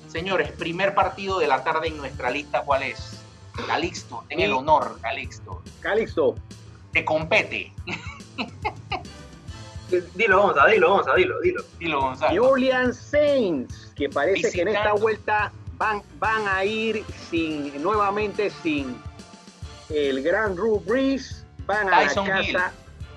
[0.09, 3.21] Señores, primer partido de la tarde en nuestra lista, ¿cuál es?
[3.67, 5.63] Calixto, ten el honor, Calixto.
[5.81, 6.37] Calixto.
[6.93, 7.75] Te compete.
[10.15, 11.65] dilo, Gonzalo, dilo, Gonzalo, dilo, dilo.
[11.79, 12.43] Dilo, Gonzalo.
[12.43, 18.97] Julian Saints, que parece que en esta vuelta van, van a ir sin, nuevamente sin
[19.91, 22.73] el gran Drew Brees, van a la casa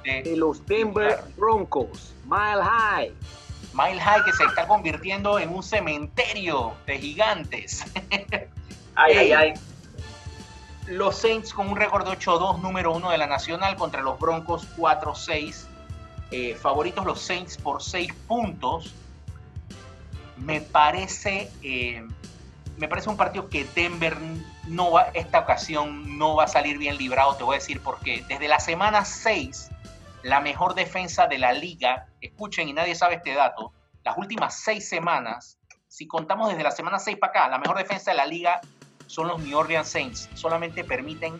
[0.08, 3.14] de, los Denver Broncos, Mile High.
[3.74, 7.84] Mile High que se está convirtiendo en un cementerio de gigantes.
[8.95, 9.53] ay, ay, ay.
[10.88, 14.68] Los Saints con un récord de 8-2, número uno de la Nacional, contra los Broncos
[14.78, 15.66] 4-6.
[16.32, 18.93] Eh, favoritos los Saints por 6 puntos.
[20.38, 22.05] Me parece eh,
[22.78, 24.18] me parece un partido que Denver
[24.68, 27.99] no va, esta ocasión no va a salir bien librado, te voy a decir por
[27.99, 28.24] qué.
[28.28, 29.72] Desde la semana 6,
[30.28, 33.72] la mejor defensa de la liga, escuchen y nadie sabe este dato,
[34.04, 35.58] las últimas seis semanas,
[35.88, 38.60] si contamos desde la semana 6 para acá, la mejor defensa de la liga
[39.06, 40.30] son los New Orleans Saints.
[40.34, 41.40] Solamente permiten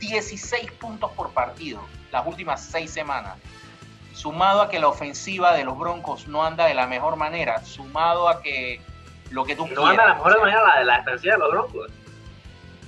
[0.00, 1.80] 16 puntos por partido
[2.10, 3.36] las últimas seis semanas.
[4.12, 8.28] sumado a que la ofensiva de los Broncos no anda de la mejor manera, sumado
[8.28, 8.80] a que
[9.30, 11.50] lo que tú no anda de la mejor manera la de la defensiva de los
[11.50, 11.90] Broncos.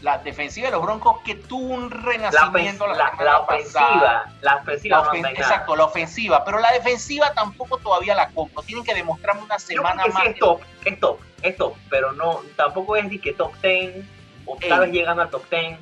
[0.03, 4.57] La defensiva de los Broncos que tuvo un renacimiento la, la, la, la ofensiva, la
[4.57, 8.63] ofensiva, exacto, la ofensiva, pero la defensiva tampoco todavía la compro.
[8.63, 10.23] Tienen que demostrarme una semana Yo más.
[10.23, 14.05] Sí es top, es top, es top, pero no, tampoco es de que top 10
[14.47, 15.79] o tal vez llegando al top 10,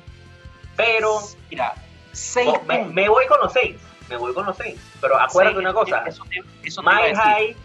[0.75, 1.75] pero mira,
[2.11, 5.59] seis oh, me, me, voy con los Saints, me voy con los Saints, pero acuérdate
[5.59, 6.03] una cosa,
[6.63, 7.55] eso Mile High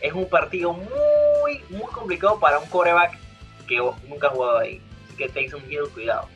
[0.00, 3.18] es un partido muy, muy complicado para un coreback
[3.66, 3.76] que
[4.08, 4.80] nunca ha jugado ahí,
[5.16, 6.28] que Taysom Hill, cuidado.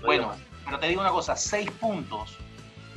[0.00, 0.32] No bueno,
[0.64, 2.38] pero te digo una cosa, seis puntos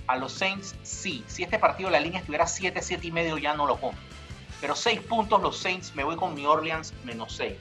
[0.07, 3.53] a los Saints, sí, si este partido la línea estuviera 7, 7 y medio ya
[3.53, 4.01] no lo compro.
[4.61, 7.53] Pero 6 puntos los Saints, me voy con New Orleans menos 6.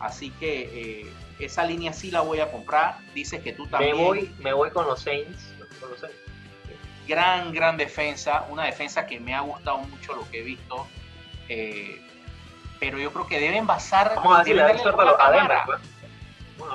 [0.00, 2.98] Así que eh, esa línea sí la voy a comprar.
[3.14, 3.96] Dices que tú también.
[3.96, 5.54] Me voy, me voy con los Saints.
[5.80, 6.18] Con los Saints.
[7.06, 8.46] Gran, gran defensa.
[8.50, 10.86] Una defensa que me ha gustado mucho lo que he visto.
[11.48, 12.02] Eh,
[12.80, 14.12] pero yo creo que deben basar.
[14.16, 15.80] Vamos a decirle a Denver, pues.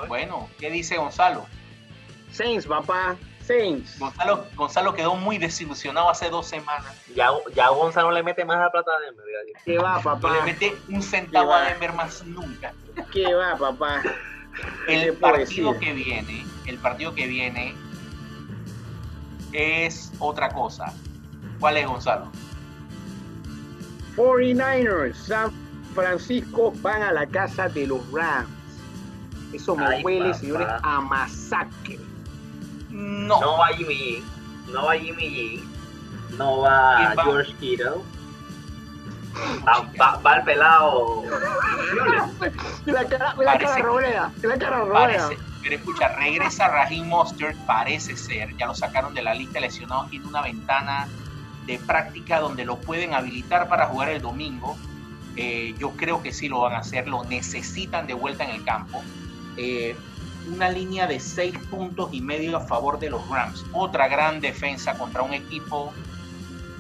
[0.07, 1.45] Bueno, ¿qué dice Gonzalo?
[2.31, 3.15] Saints, papá.
[3.41, 3.97] Saints.
[3.97, 6.95] Gonzalo, Gonzalo quedó muy desilusionado hace dos semanas.
[7.15, 9.25] Ya, ya Gonzalo le mete más la plata a Denver.
[9.65, 10.29] ¿Qué va, papá?
[10.29, 12.73] No le mete un centavo a Denver más nunca.
[13.11, 14.03] ¿Qué va, papá?
[14.87, 17.75] El partido que viene, el partido que viene
[19.51, 20.93] es otra cosa.
[21.59, 22.31] ¿Cuál es, Gonzalo?
[24.15, 25.51] 49ers, San
[25.95, 28.58] Francisco van a la casa de los Rams.
[29.53, 30.33] Eso me Ay, huele, papá.
[30.39, 31.99] señores, a masacre.
[32.89, 33.39] No.
[33.41, 34.23] No va Jimmy G.
[34.71, 35.63] No va Jimmy G.
[36.37, 37.13] No va.
[37.23, 38.01] George Kittle.
[39.67, 41.23] Va, va, va el pelado.
[42.85, 45.29] La cara, la Parece- cara rolea, la cara
[45.61, 50.09] pero escucha, regresa Raheem Mostert, parece ser, ya lo sacaron de la lista de lesionados,
[50.09, 51.07] tiene una ventana
[51.65, 54.77] de práctica donde lo pueden habilitar para jugar el domingo.
[55.35, 58.63] Eh, yo creo que sí lo van a hacer, lo necesitan de vuelta en el
[58.63, 59.03] campo.
[59.57, 59.95] Eh,
[60.45, 63.65] una línea de seis puntos y medio a favor de los Rams.
[63.71, 65.93] Otra gran defensa contra un equipo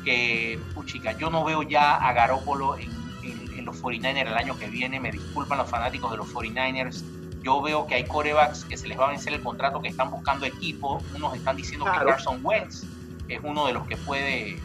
[0.03, 2.89] que, puchica, yo no veo ya a Garópolo en,
[3.21, 4.99] en- en los 49ers el año que viene.
[4.99, 7.03] Me disculpan los fanáticos de los 49ers.
[7.43, 10.09] Yo veo que hay corebacks que se les va a vencer el contrato, que están
[10.09, 11.03] buscando equipo.
[11.15, 11.99] Unos están diciendo Claro.
[12.05, 12.83] que Carson Wentz
[13.27, 14.61] es uno de los que puede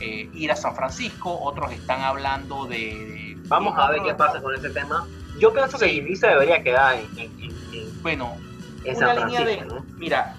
[0.00, 1.40] eh, ir a San Francisco.
[1.40, 2.76] Otros están hablando de.
[2.78, 5.06] de- Vamos de a ver qué pasa con ese tema.
[5.44, 8.34] Yo pienso que se debería quedar en, en, en- en- Bueno,
[8.82, 9.60] en una San línea de.
[9.60, 9.84] ¿no?
[9.98, 10.36] Mira,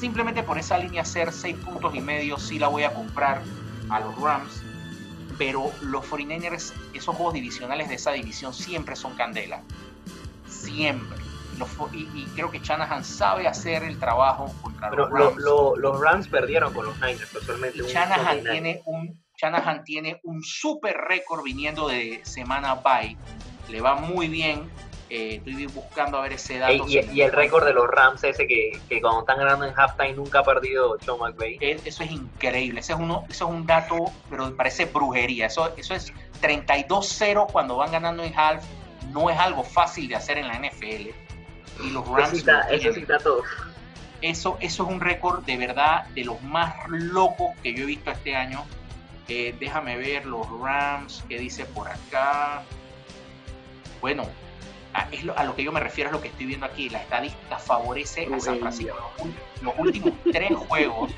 [0.00, 3.40] simplemente por esa línea ser seis puntos y medio, sí la voy a comprar
[3.88, 4.60] a los Rams.
[5.38, 9.62] Pero los 49ers, esos juegos divisionales de esa división siempre son candela.
[10.48, 11.18] Siempre.
[11.56, 15.36] Los y, y creo que Shanahan sabe hacer el trabajo contra Pero los lo- Rams.
[15.44, 20.96] lo- los Rams perdieron con los Niners, un Shanahan tiene un Shanahan tiene un super
[20.96, 23.16] récord viniendo de semana bye.
[23.72, 24.70] Le va muy bien.
[25.10, 26.86] Eh, estoy buscando a ver ese dato.
[26.88, 30.14] Y, y el récord de los Rams ese que, que cuando están ganando en halftime
[30.14, 31.58] nunca ha perdido Sean McVay.
[31.60, 32.80] Es- eso es increíble.
[32.80, 33.96] Ese es uno, eso es un dato,
[34.30, 35.46] pero parece brujería.
[35.46, 38.64] Eso, eso es 32-0 cuando van ganando en half.
[39.10, 41.10] No es algo fácil de hacer en la NFL.
[41.84, 42.94] Y los Eso Rams sí está, lo eso tienen.
[42.94, 43.42] sí está todo.
[44.22, 48.10] Eso, eso es un récord de verdad de los más locos que yo he visto
[48.10, 48.64] este año.
[49.28, 52.62] Eh, déjame ver los Rams, que dice por acá.
[54.02, 54.24] Bueno,
[54.92, 56.90] a, es lo, a lo que yo me refiero es lo que estoy viendo aquí.
[56.90, 58.94] La estadística favorece a San Francisco.
[59.62, 61.10] Los, últimos tres juegos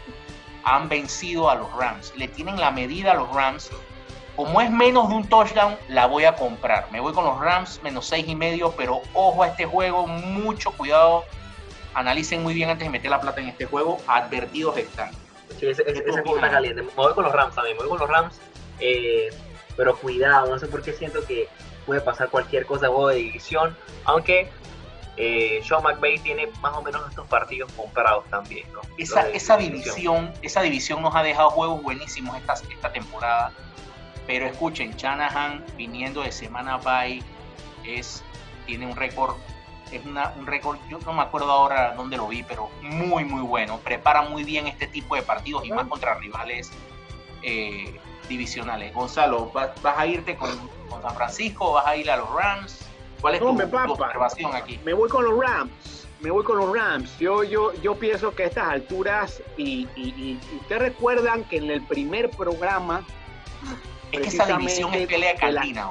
[0.62, 2.12] han vencido a los Rams.
[2.16, 3.70] Le tienen la medida a los Rams.
[4.36, 6.88] Como es menos de un touchdown, la voy a comprar.
[6.92, 10.70] Me voy con los Rams menos seis y medio, pero ojo a este juego, mucho
[10.72, 11.24] cuidado
[11.94, 15.12] analicen muy bien antes de meter la plata en este juego, advertidos están.
[15.58, 16.82] Sí, ese, ese, ¿Qué ese juego está caliente.
[16.82, 18.40] Me voy con los Rams también, me voy con los Rams.
[18.80, 19.30] eh,
[19.76, 21.48] pero cuidado, no sé por qué siento que
[21.86, 23.76] puede pasar cualquier cosa juego de división.
[24.04, 24.50] Aunque
[25.16, 28.66] eh, Sean McVay tiene más o menos estos partidos comprados también.
[28.72, 28.80] ¿no?
[28.98, 33.52] Esa, de esa división, esa división nos ha dejado juegos buenísimos esta, esta temporada.
[34.26, 37.22] Pero escuchen, Shanahan viniendo de semana bye
[37.84, 38.24] es,
[38.66, 39.36] tiene un récord,
[39.92, 43.42] es una, un récord, yo no me acuerdo ahora dónde lo vi, pero muy muy
[43.42, 43.78] bueno.
[43.78, 46.72] Prepara muy bien este tipo de partidos y más contra rivales
[47.42, 48.94] eh, divisionales.
[48.94, 50.50] Gonzalo, ¿vas, vas a irte con,
[50.88, 51.72] con San Francisco?
[51.72, 52.80] ¿Vas a ir a los Rams?
[53.20, 54.78] ¿Cuál es tu, observación aquí?
[54.84, 56.06] Me voy con los Rams.
[56.20, 57.18] Me voy con los Rams.
[57.18, 61.70] Yo, yo, yo pienso que a estas alturas, y, y, y ustedes recuerdan que en
[61.70, 63.04] el primer programa
[64.12, 65.90] Es que esa división es pelea cantina.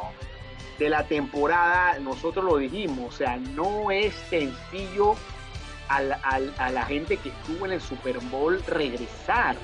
[0.79, 5.15] de la temporada, nosotros lo dijimos, o sea, no es sencillo
[5.87, 9.55] al- al- a la gente que estuvo en el Super Bowl regresar.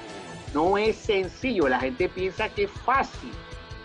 [0.54, 1.68] no es sencillo.
[1.68, 3.32] La gente piensa que es fácil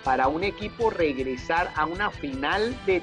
[0.05, 3.03] para un equipo regresar a una final de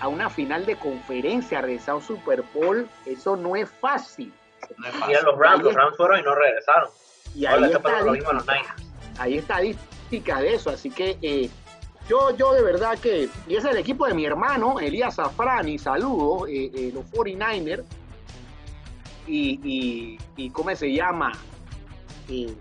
[0.00, 4.32] a una final de conferencia, regresar a un Super Bowl, eso no es fácil.
[4.76, 5.16] No es Y fácil.
[5.16, 6.90] a los Rams, los Rams fueron y no regresaron.
[7.36, 8.92] Y Ahora ahí le está pasando lo está mismo a los Niners.
[9.20, 11.48] hay estadísticas de eso, así que eh,
[12.08, 16.48] yo, yo de verdad que, y es el equipo de mi hermano, Elías Zafrani, saludos,
[16.48, 17.84] eh, eh, los 49ers,
[19.28, 21.30] y, y, y ¿cómo se llama?
[22.28, 22.52] Eh,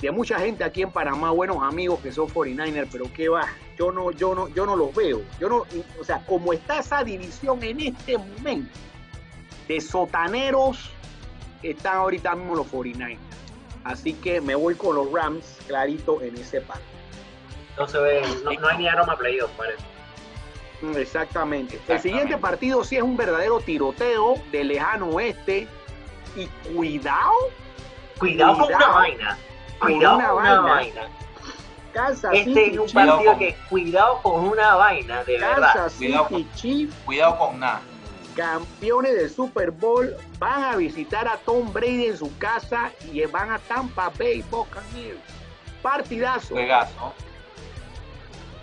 [0.00, 3.46] de mucha gente aquí en Panamá, buenos amigos que son 49ers, pero qué va,
[3.78, 5.66] yo no, yo no, yo no los veo, yo no,
[6.00, 8.70] o sea, como está esa división en este momento
[9.66, 10.90] de sotaneros,
[11.62, 13.18] están ahorita mismo los 49ers.
[13.84, 16.78] Así que me voy con los Rams clarito en ese par.
[17.76, 19.82] No se ve, no, no hay ni aroma playoff, parece.
[20.82, 21.80] Mm, Exactamente.
[21.88, 25.66] El siguiente partido sí es un verdadero tiroteo de lejano oeste.
[26.36, 27.32] Y cuidado,
[28.18, 28.94] Cuidado con una Cuidado.
[28.94, 29.38] vaina.
[29.78, 30.74] Con Cuidado una con una vaina.
[30.74, 31.08] vaina.
[31.92, 35.72] Kansas Este City es un partido con- que cuidado con una vaina, de verdad.
[35.72, 37.80] Kansas Cuidado City Chiefs, Cuidado con nada.
[38.36, 43.50] campeones del Super Bowl, van a visitar a Tom Brady en su casa y van
[43.50, 45.18] a Tampa Bay Buccaneers.
[45.82, 46.54] Partidazo.
[46.54, 47.14] Juegazo.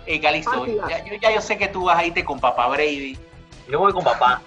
[0.06, 0.88] Ey, Calixto, Partidazo.
[0.88, 3.18] ya, yo- ya yo sé que tú vas a irte con Papá Brady.
[3.68, 4.40] Yo voy con papá.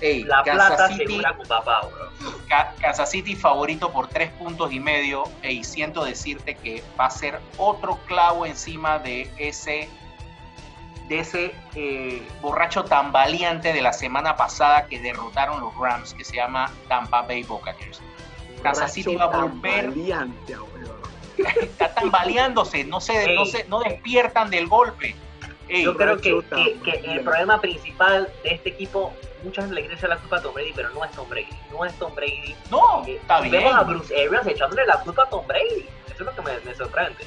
[0.00, 2.32] Ey, La Kansas plata City, segura con papá, bro.
[2.54, 5.24] Ka- Kansas City favorito por tres puntos y medio.
[5.42, 9.88] Y siento decirte que va a ser otro clavo encima de ese
[11.08, 16.36] de ese eh, borracho tambaleante de la semana pasada que derrotaron los Rams, que se
[16.36, 18.00] llama Tampa Bay Buccaneers.
[18.62, 19.92] Kansas City va a volver
[21.60, 25.14] está tambaleándose, no se, no se, no despiertan del golpe.
[25.68, 29.12] Ey, Yo creo que, que- que el problema principal de este equipo,
[29.44, 31.48] mucha gente le quiere echar la culpa a Tom Brady, pero no es Tom Brady.
[31.70, 32.56] No es Tom Brady.
[32.70, 33.52] no, Eh, está bien.
[33.52, 35.88] Vemos a Bruce Arians echándole la culpa a Tom Brady.
[36.06, 37.24] Eso es lo que me, me sorprende.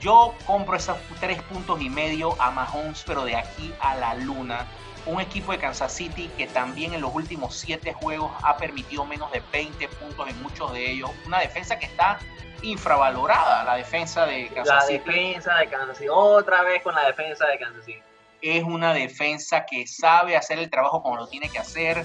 [0.00, 4.66] Yo compro esos tres puntos y medio a Mahomes, pero de aquí a la luna.
[5.06, 9.30] Un equipo de Kansas City que también en los últimos siete juegos ha permitido menos
[9.32, 11.10] de 20 puntos en muchos de ellos.
[11.26, 12.18] Una defensa que está
[12.62, 14.98] infravalorada, la defensa de La Kansas City.
[15.06, 18.02] defensa de Kansas City, otra vez con la defensa de Kansas City.
[18.44, 22.04] Es una defensa que sabe hacer el trabajo como lo tiene que hacer.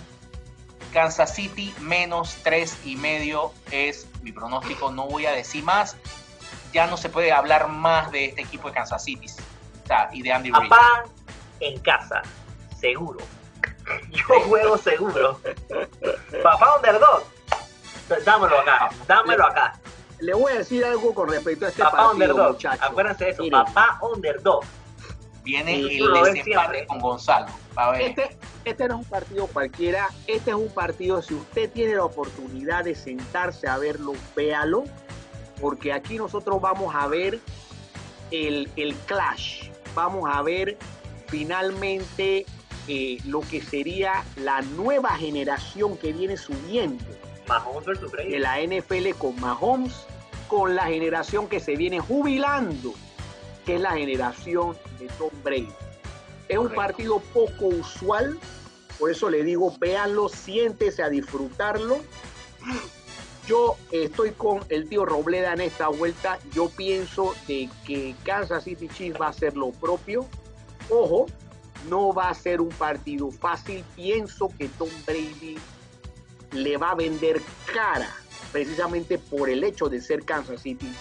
[0.94, 4.90] Kansas City menos tres y medio es mi pronóstico.
[4.90, 5.98] No voy a decir más.
[6.72, 9.28] Ya no se puede hablar más de este equipo de Kansas City
[9.84, 10.70] o sea, y de Andy Reid.
[10.70, 11.04] Papá
[11.60, 12.22] en casa,
[12.80, 13.20] seguro.
[14.10, 15.42] Yo juego seguro.
[16.42, 17.24] Papá underdog.
[18.24, 19.74] Dámelo acá, dámelo acá.
[20.20, 22.52] Le voy a decir algo con respecto a este Papá partido, underdog.
[22.54, 22.86] muchachos.
[22.90, 24.64] Acuérdense de eso, Miren, papá underdog.
[25.50, 27.48] Viene Sí, el desempate con Gonzalo.
[27.76, 28.02] A ver.
[28.02, 32.06] Este, este no es un partido cualquiera, este es un partido, si usted tiene la
[32.06, 34.84] oportunidad de sentarse a verlo, véalo,
[35.60, 37.40] porque aquí nosotros vamos a ver
[38.32, 40.78] el, el clash, vamos a ver
[41.28, 42.46] finalmente
[42.88, 47.04] eh, lo que sería la nueva generación que viene subiendo
[47.48, 50.06] Mahomes de la NFL con Mahomes,
[50.48, 52.94] con la generación que se viene jubilando,
[53.66, 55.72] que es la generación de Tom Brady.
[56.48, 58.40] Es un partido poco usual,
[58.98, 62.00] por eso le digo, véanlo, siéntese a disfrutarlo.
[63.48, 66.38] Yo estoy con el tío Robleda en esta vuelta.
[66.54, 70.28] Yo pienso de que Kansas City Chiefs va a hacer lo propio.
[70.90, 71.28] Ojo,
[71.88, 73.84] no va a ser un partido fácil.
[73.96, 75.58] Pienso que Tom Brady
[76.52, 77.42] le va a vender
[77.72, 78.10] cara,
[78.52, 80.92] precisamente por el hecho de ser Kansas City,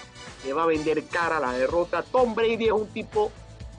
[0.49, 2.03] le va a vender cara la derrota.
[2.03, 3.30] Tom Brady es un tipo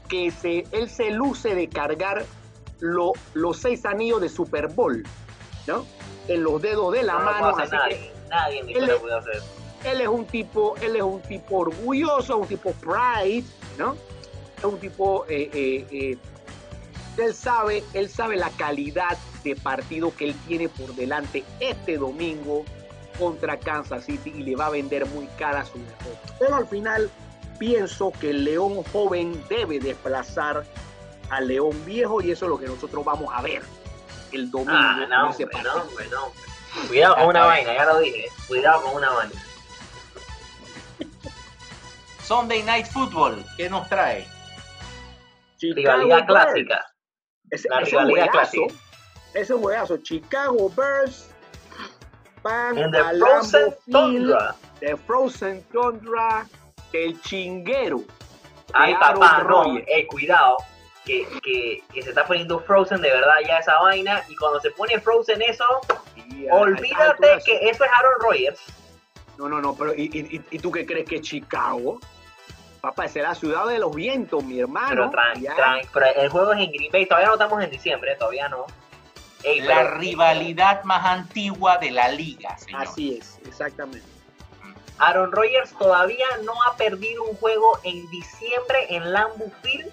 [0.08, 2.26] que se, él se luce de cargar
[2.80, 5.04] lo- los seis anillos de Super Bowl,
[5.66, 5.86] ¿no?
[6.28, 7.48] En los dedos de la no mano.
[7.50, 8.12] hacer así que nadie.
[8.30, 9.46] Nadie en mi él escuela es- puede hacer eso.
[9.86, 13.46] él es un tipo, él es un tipo orgulloso, un tipo pride,
[13.80, 13.96] ¿no?
[14.60, 16.18] Es un tipo, eh, eh, eh,
[17.18, 22.64] él sabe, él sabe la calidad de partido que él tiene por delante este domingo
[23.20, 26.34] contra Kansas City y le va a vender muy cara su derrota.
[26.40, 27.10] Pero al final
[27.60, 30.66] pienso que el León joven debe desplazar
[31.30, 33.62] al León viejo y eso es lo que nosotros vamos a ver
[34.32, 35.76] el domingo Ah, no, ese hombre, partido.
[35.76, 36.24] no, hombre, no.
[36.26, 36.40] hombre.
[36.88, 38.26] Cuidado con una vaina, ya lo dije.
[38.48, 39.34] Cuidado con una vaina.
[42.24, 44.28] Sunday Night Football, ¿qué nos trae?
[45.58, 46.28] Chicago Rivalidad Bears.
[46.28, 46.86] clásica.
[47.50, 48.74] Ese, La ese rivalidad juegazo, clásica.
[49.34, 51.29] ese juegazo, Chicago Bears
[52.44, 54.56] van En the Frozen Tundra.
[54.80, 56.46] de Frozen Tundra,
[56.94, 58.02] el chinguero.
[58.74, 59.78] Ay, papá, no.
[59.78, 60.58] Eh, cuidado.
[61.06, 64.22] Que, que, que se está poniendo Frozen de verdad ya esa vaina.
[64.30, 65.66] Y cuando se pone Frozen eso,
[66.16, 68.60] Y, ah, olvídate que eso es Aaron Rodgers.
[69.38, 72.00] No, no, no, pero ¿y, y, y tú qué crees que Chicago?
[72.82, 75.10] Papá, esa es la ciudad de los vientos, mi hermano.
[75.10, 78.16] Pero, tran- tran- pero el juego es en Green Bay, todavía no estamos en diciembre,
[78.18, 78.66] todavía no.
[79.44, 82.82] Ey, La pero- rivalidad más antigua de la liga, señor.
[82.84, 84.08] Así es, exactamente.
[84.98, 89.90] Aaron Rodgers todavía no ha perdido un juego en diciembre en Lambeau Field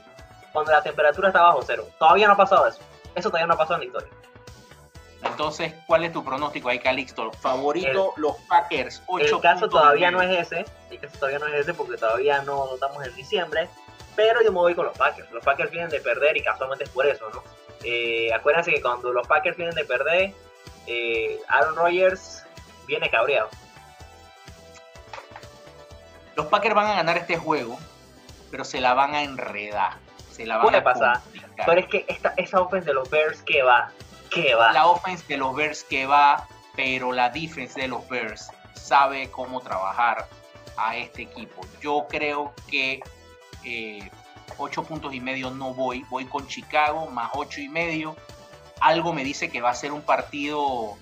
[0.53, 1.87] cuando la temperatura está bajo cero.
[1.99, 2.81] Todavía no ha pasado eso.
[3.15, 4.09] Eso todavía no ha pasado en la historia.
[5.23, 7.33] Entonces, ¿cuál es tu pronóstico ahí, Calixto?
[7.33, 10.67] Favorito, los Packers, 8 El caso todavía no es ese.
[10.91, 13.69] El caso todavía no es ese porque todavía no estamos en diciembre.
[14.17, 15.31] Pero yo me voy con los Packers.
[15.31, 17.43] Los Packers vienen de perder y casualmente es por eso, ¿no?
[17.85, 20.33] Eh, acuérdense que cuando los Packers vienen de perder,
[20.87, 22.43] eh, Aaron Rodgers
[22.87, 23.49] viene cabreado.
[26.35, 27.79] Los Packers van a ganar este juego,
[28.51, 29.93] pero se la van a enredar.
[30.31, 31.67] Se la van Puede a pasar, complicar.
[31.67, 33.91] Pero es que esta, esa offense de los Bears, ¿qué va?
[34.31, 34.73] ¿Qué va?
[34.73, 39.61] La offense de los Bears que va, pero la defense de los Bears sabe cómo
[39.61, 40.27] trabajar
[40.77, 41.62] a este equipo.
[41.81, 43.01] Yo creo que
[43.67, 44.11] eh,
[44.59, 48.17] 8 puntos y medio no voy, voy con Chicago más 8 y medio.
[48.81, 50.97] Algo me dice que va a ser un partido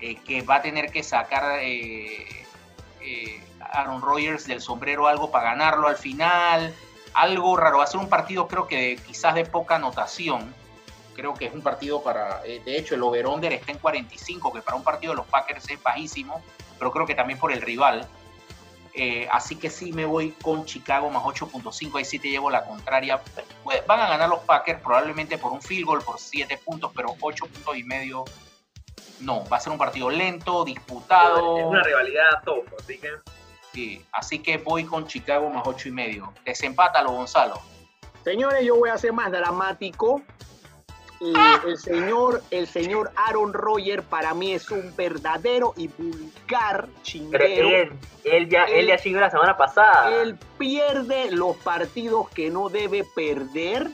[0.00, 2.26] eh, que va a tener que sacar eh,
[3.00, 6.74] eh, Aaron Rodgers del sombrero algo para ganarlo al final.
[7.14, 10.54] Algo raro, va a ser un partido creo que quizás de poca anotación
[11.16, 14.60] creo que es un partido para, eh, de hecho el over-under está en 45, que
[14.60, 16.42] para un partido de los Packers es bajísimo,
[16.78, 18.06] pero creo que también por el rival.
[18.98, 22.64] Eh, así que sí me voy con Chicago más 8.5, ahí sí te llevo la
[22.64, 23.20] contraria.
[23.62, 27.14] Pues, van a ganar los Packers probablemente por un field goal, por 7 puntos, pero
[27.20, 28.24] 8 puntos y medio
[29.20, 29.46] no.
[29.48, 31.58] Va a ser un partido lento, disputado.
[31.58, 33.10] Es una rivalidad top, así que
[33.74, 34.02] sí.
[34.12, 36.32] Así que voy con Chicago más 8 y medio.
[36.46, 37.60] Desempátalo, Gonzalo.
[38.24, 40.22] Señores, yo voy a ser más dramático.
[41.20, 41.32] Y
[41.66, 47.68] el señor, el señor Aaron Rodgers para mí es un verdadero y vulgar pero chinguero.
[47.68, 47.92] él,
[48.24, 50.14] él ya, él, Él- ya chingó la semana pasada.
[50.22, 53.88] Él pierde los partidos que no debe perder.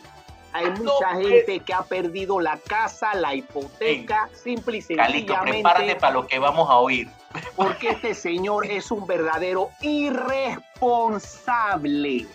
[0.55, 1.29] Hay No, mucha pues.
[1.29, 6.27] gente que ha perdido la casa, la hipoteca, simple y Calito, prepárate sencillamente para lo
[6.27, 7.09] que vamos a oír.
[7.57, 12.27] porque este señor es un verdadero irresponsable.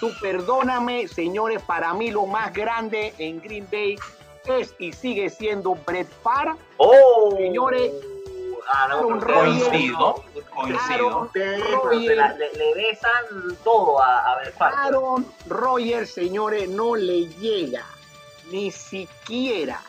[0.00, 3.96] Tú perdóname, señores, para mí lo más grande en Green Bay
[4.46, 6.52] es y sigue siendo Brett Favre.
[6.76, 7.34] ¡Oh!
[7.36, 7.92] Señores,
[8.72, 10.22] ah, Aaron Coincido,
[10.54, 11.30] coincido.
[11.34, 14.76] Le, le besan todo a, a Brett Favre.
[14.78, 17.84] Aaron Rodgers, señores, no le llega
[18.50, 19.80] ni siquiera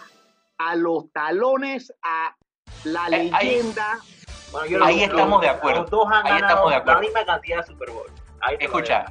[0.57, 2.33] a los talones a
[2.85, 3.99] la Eh, ahí- leyenda.
[4.51, 5.81] Bueno, yo Ahí los- estamos de los- acuerdo.
[5.81, 7.01] Los dos han Ahí ganado estamos de acuerdo.
[7.01, 8.07] la misma cantidad de Super Bowl.
[8.41, 9.05] Ahí Escucha.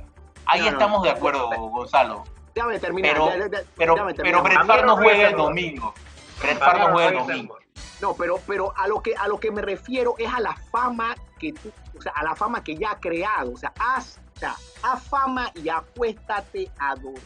[0.47, 1.05] Ahí No, estamos no.
[1.05, 2.25] de acuerdo, Gonzalo.
[2.55, 3.15] Déjame terminar.
[3.15, 4.43] Pero- ya- Pero, déjame pero.
[4.43, 5.95] Brett Favre no juega el domingo.
[6.41, 7.59] Brett Favre no juega el domingo.
[8.01, 11.15] No, pero, pero a lo que a lo que me refiero es a la fama
[11.39, 13.53] que tú, o sea, a la fama que ya ha creado.
[13.53, 17.21] O sea, haz, o sea, haz fama y acuéstate a dormir.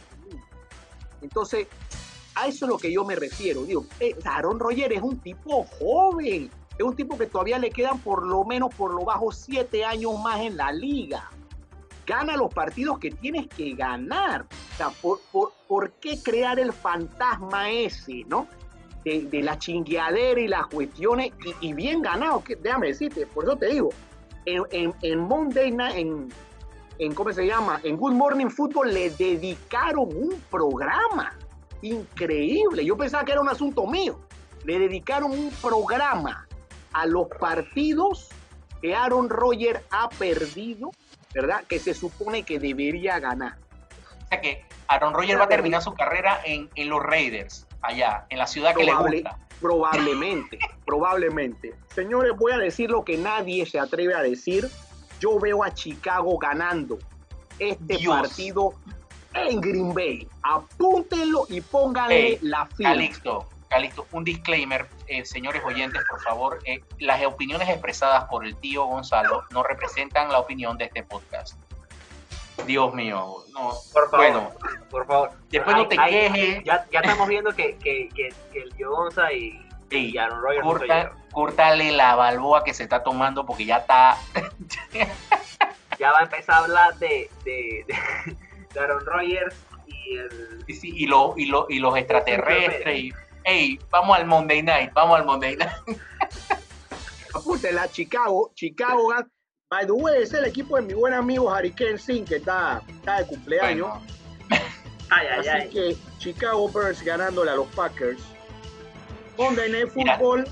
[1.21, 1.67] Entonces,
[2.35, 3.63] a eso es lo que yo me refiero.
[3.63, 6.49] Digo, eh, Aaron Rodgers es un tipo joven.
[6.77, 10.17] Es un tipo que todavía le quedan por lo menos por lo bajo siete años
[10.19, 11.29] más en la liga.
[12.09, 14.47] Gana los partidos que tienes que ganar.
[14.73, 18.47] O sea, ¿por, por, por qué crear el fantasma ese, no?
[19.03, 21.31] de, la chingueadera y las cuestiones,
[21.61, 23.89] y, y bien ganado, que, déjame decirte, por eso te digo,
[24.45, 26.29] en, en, en Monday Night, en,
[26.97, 27.79] en, ¿cómo se llama?
[27.83, 31.33] En Good Morning Football le dedicaron un programa
[31.83, 32.83] increíble.
[32.83, 34.19] Yo pensaba que era un asunto mío.
[34.65, 36.47] Le dedicaron un programa
[36.91, 38.29] a los partidos
[38.81, 40.91] que Aaron Rodgers ha perdido,
[41.33, 41.63] ¿verdad?
[41.67, 43.57] Que se supone que debería ganar.
[44.25, 48.25] O sea que Aaron Rodgers va a terminar su carrera en, en los Raiders, allá,
[48.29, 49.37] en la ciudad que le gusta.
[49.61, 51.75] Probablemente, probablemente.
[51.93, 54.69] Señores, voy a decir lo que nadie se atreve a decir.
[55.19, 56.97] Yo veo a Chicago ganando
[57.59, 58.21] este Dios.
[58.21, 58.73] partido
[59.33, 60.27] en Green Bay.
[60.43, 62.93] Apúntenlo y pónganle la firma.
[62.93, 66.59] Calixto, Calixto, un disclaimer, eh, señores oyentes, por favor.
[66.65, 71.57] eh, las opiniones expresadas por el tío Gonzalo no representan la opinión de este podcast.
[72.65, 73.73] Dios mío, no.
[73.93, 74.51] Por favor, Bueno,
[74.89, 75.31] por favor.
[75.49, 76.63] después no te quejes.
[76.65, 80.63] Ya, ya estamos viendo que, que, que, que el Gio Gonza y, y Aaron Rodgers
[80.65, 84.17] no corta, córtale la balboa que se está tomando porque ya está.
[85.99, 88.35] Ya va a empezar a hablar de, de, de,
[88.73, 89.55] de Aaron Rodgers
[89.85, 90.63] y el...
[90.69, 92.97] Sí, y, lo- y, lo- y los extraterrestres.
[92.99, 93.13] Y,
[93.45, 95.71] hey, vamos al Monday Night, vamos al Monday Night.
[97.33, 98.51] Apúntenla, Chicago.
[98.55, 99.29] Chicago gan-
[99.69, 103.19] By the way, es el equipo de mi buen amigo Hurricane Sin, que está, está
[103.19, 103.87] de cumpleaños.
[104.49, 104.65] Bueno,
[105.11, 105.69] Ay, ay, Así ay.
[105.69, 108.21] que Chicago Bears ganándole a los Packers.
[109.37, 110.17] Monday Night Mira.
[110.17, 110.47] Football,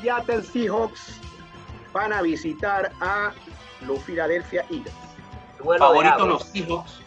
[0.00, 1.20] Seattle Seahawks
[1.92, 3.32] van a visitar a
[3.86, 4.92] los Philadelphia Eagles.
[5.78, 7.00] Favorito los Seahawks.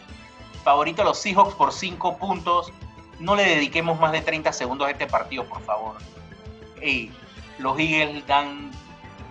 [0.64, 2.72] Favorito los Seahawks por 5 puntos.
[3.18, 5.96] No le dediquemos más de 30 segundos a este partido, por favor.
[6.80, 7.10] Ey,
[7.58, 8.70] los Eagles dan.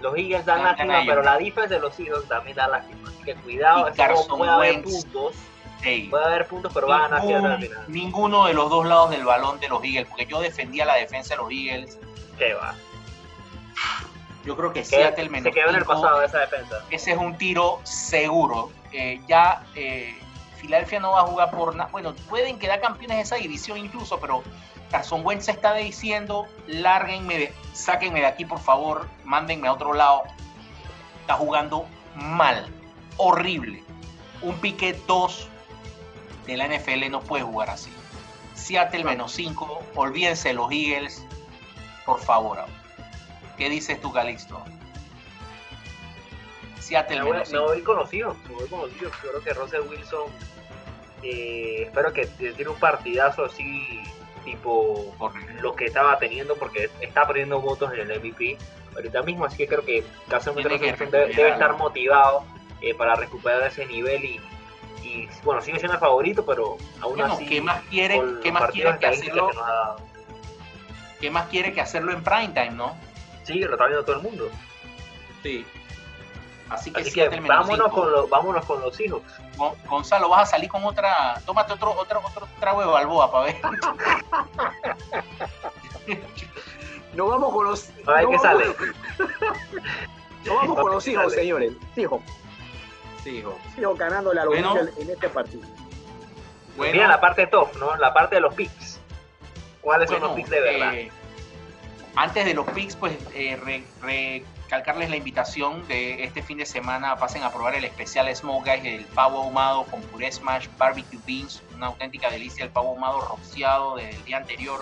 [0.02, 3.10] Los Eagles dan, lástima, pero la defensa de los Seahawks también da lástima.
[3.10, 3.88] Así que cuidado,
[4.38, 5.36] puede haber puntos.
[6.10, 7.86] puede haber puntos, pero van a ganar al final.
[7.88, 11.36] Ninguno de los dos lados del balón de los Eagles, porque yo defendía la defensa
[11.36, 11.98] de los Eagles.
[12.38, 12.76] ¿Qué va?
[14.46, 15.44] Yo creo que Seattle menos.
[15.46, 16.84] Se quedó en el pasado esa defensa.
[16.90, 18.72] Ese es un tiro seguro.
[18.94, 20.18] Eh, ya eh,
[20.58, 21.90] Filadelfia no va a jugar por nada.
[21.92, 24.44] Bueno, pueden quedar campeones de esa división incluso, pero
[24.92, 30.24] Carson Wentz está diciendo: lárguenme, sáquenme de aquí, por favor, mándenme a otro lado.
[31.22, 31.86] Está jugando
[32.16, 32.68] mal,
[33.18, 33.84] horrible.
[34.42, 35.48] Un pique 2
[36.46, 37.92] de la NFL no puede jugar así.
[38.54, 41.26] Seattle menos 5, olvídense los Eagles,
[42.06, 42.66] por favor.
[43.58, 44.64] ¿Qué dices tú, Calixto?
[46.88, 49.12] Seattle me voy, me voy conocido, me voy conocido.
[49.22, 50.32] Yo creo que Russell Wilson,
[51.22, 54.02] eh, espero que tiene un partidazo así,
[54.46, 55.14] tipo
[55.62, 58.58] lo que estaba teniendo, porque está perdiendo votos en el MVP
[58.96, 59.46] ahorita mismo.
[59.46, 62.46] Así que creo que casualmente debe, debe, estar motivado
[62.82, 64.40] eh, para recuperar ese nivel y,
[65.04, 67.46] y, bueno, sigue siendo el favorito, pero aún así.
[67.48, 69.52] ¿Qué más quiere, ¿qué más quiere que hacerlo?
[71.20, 72.96] ¿Qué más quiere que hacerlo en prime time, no?
[73.44, 74.50] Sí, lo está viendo todo el mundo.
[75.44, 75.66] Sí.
[76.70, 79.22] Así que, vámonos, con los, vámonos con los hijos.
[79.88, 81.40] Gonzalo, vas a salir con otra.
[81.46, 83.62] Tómate otro, otro, otro trago de balboa para ver.
[87.14, 87.90] Nos vamos con los.
[88.06, 88.66] A ver qué sale.
[90.46, 91.74] Nos vamos con los hijos, señores.
[91.96, 92.22] Hijos.
[93.24, 93.58] Sigo.
[93.76, 95.64] Sigo ganando la bueno, en este partido.
[96.78, 97.96] Mira la parte top, ¿no?
[97.98, 99.00] La parte de los picks.
[99.82, 100.94] ¿Cuáles son los picks de verdad?
[100.94, 101.12] Eh,
[102.16, 103.84] antes de los picks, pues eh,
[104.68, 107.16] recalcarles la invitación de este fin de semana.
[107.16, 111.64] Pasen a probar el especial Smoke Guys, el pavo ahumado con puré smash, barbecue beans,
[111.74, 114.82] una auténtica delicia el pavo ahumado rociado del día anterior.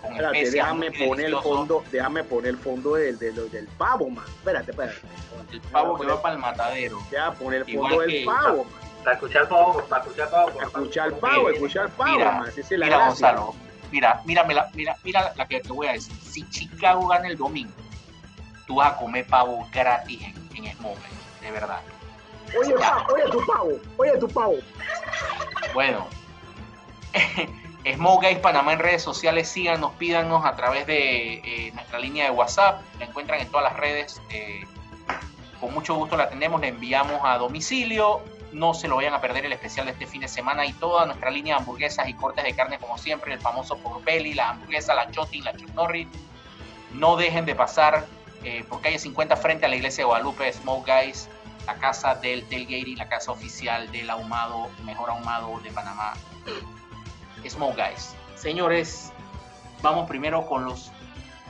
[0.00, 4.24] Con especias, déjame poner el fondo, déjame poner el fondo del, del, del pavo, man.
[4.26, 5.00] Espérate, espérate.
[5.52, 6.98] El pavo que va para el matadero.
[7.12, 8.72] Ya, poner el fondo del pavo, man.
[9.04, 10.52] Para escuchar el pavo, para escuchar el pavo.
[10.52, 12.48] Para escuchar el pavo, escuchar el pavo, mira, man.
[12.56, 13.54] es la mira, Gonzalo
[13.92, 16.16] Mira, la, mira, mira la que te voy a decir.
[16.22, 17.72] Si Chicago gana el domingo,
[18.66, 20.76] tú vas a comer pavo gratis en, en
[21.40, 21.80] de verdad.
[22.58, 24.54] Oye, oye tu pavo, oye tu pavo.
[25.74, 26.06] Bueno,
[27.94, 32.30] Smoke Guys Panamá en redes sociales, síganos, pídanos a través de eh, nuestra línea de
[32.30, 34.20] WhatsApp, la encuentran en todas las redes.
[34.30, 34.64] Eh,
[35.60, 38.22] con mucho gusto la atendemos, la enviamos a domicilio
[38.56, 41.04] no se lo vayan a perder el especial de este fin de semana y toda
[41.06, 44.50] nuestra línea de hamburguesas y cortes de carne como siempre, el famoso por belly, la
[44.50, 45.70] hamburguesa, la choti, la chuck
[46.92, 48.06] No dejen de pasar
[48.44, 51.28] eh, por calle 50 frente a la iglesia de Guadalupe, Smoke Guys,
[51.66, 56.14] la casa del tailgate la casa oficial del ahumado, mejor ahumado de Panamá.
[57.48, 58.14] Smoke Guys.
[58.34, 59.12] Señores,
[59.82, 60.90] vamos primero con los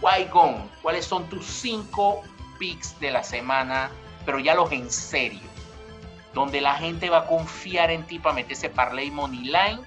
[0.01, 0.71] Wygon.
[0.83, 2.23] ¿Cuáles son tus cinco
[2.59, 3.91] picks de la semana?
[4.25, 5.57] Pero ya los en serio
[6.37, 9.81] donde la gente va a confiar en ti para meterse parlay money line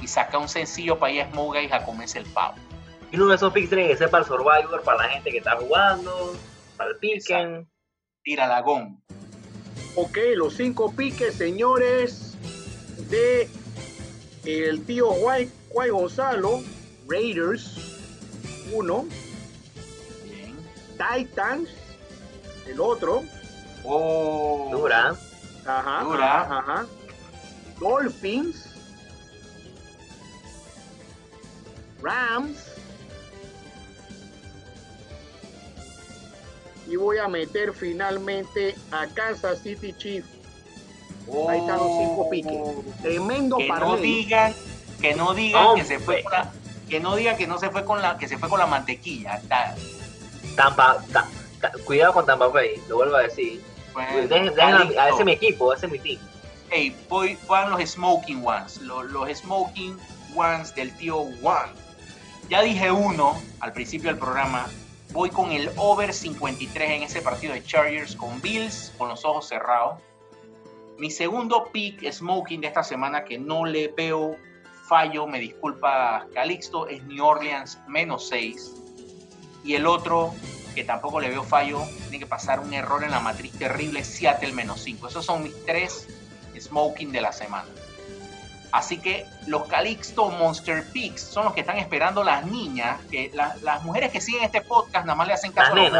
[0.00, 2.56] y saca un sencillo para ir a Smoke Guys a comerse el pavo.
[3.16, 5.38] Y uno de esos picks tiene que ser para el Survivor, para la gente que
[5.38, 6.36] está jugando,
[6.76, 7.66] para el piquen.
[8.22, 9.00] Tira la gom.
[9.94, 12.36] Ok, los cinco piques, señores,
[13.08, 13.48] de
[14.44, 15.50] el tío Guay,
[15.90, 16.60] Gonzalo,
[17.08, 17.78] Raiders,
[18.70, 19.06] uno.
[20.22, 20.54] Bien.
[20.98, 21.70] Titans,
[22.66, 23.22] el otro.
[23.82, 24.68] Oh.
[24.72, 25.16] Dura.
[25.64, 26.86] Ajá, ajá,
[27.80, 28.68] Dolphins.
[32.02, 32.75] Rams.
[36.88, 40.28] Y voy a meter finalmente a Kansas City Chiefs.
[41.48, 42.58] Ahí están los cinco piques.
[43.02, 44.54] Tremendo que no digan,
[45.00, 46.52] que no digan que se fue con la,
[46.88, 49.40] que no digan que no se fue con la, que se fue con la mantequilla.
[50.54, 51.04] Tampa,
[51.84, 53.62] cuidado con Tampa Bay, lo vuelvo a decir
[53.96, 56.18] a, ese mi equipo, ese es mi team.
[56.70, 59.96] Hey, voy, van los Smoking Ones, los, los Smoking
[60.34, 61.72] Ones del tío One.
[62.48, 64.66] Ya dije uno al principio del programa,
[65.16, 69.48] voy con el over 53 en ese partido de Chargers con Bills con los ojos
[69.48, 69.98] cerrados.
[70.98, 74.36] Mi segundo pick smoking de esta semana que no le veo
[74.86, 78.74] fallo, me disculpa Calixto, es New Orleans menos 6.
[79.64, 80.34] Y el otro
[80.74, 84.52] que tampoco le veo fallo, tiene que pasar un error en la matriz terrible, Seattle
[84.52, 85.08] menos 5.
[85.08, 86.08] Esos son mis tres
[86.60, 87.70] smoking de la semana.
[88.76, 93.82] Así que los Calixto Monster Picks son los que están esperando las niñas, que las
[93.84, 95.92] mujeres que siguen este podcast nada más le hacen caso a los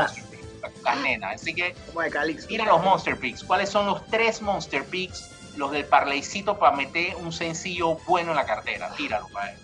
[0.82, 1.40] las nenas.
[1.40, 2.48] Así que Como de Calixto.
[2.50, 3.44] mira los Monster Picks.
[3.44, 5.30] ¿Cuáles son los tres Monster Picks?
[5.56, 8.90] Los del parleycito para meter un sencillo bueno en la cartera.
[8.94, 9.58] Tíralo, pa' él.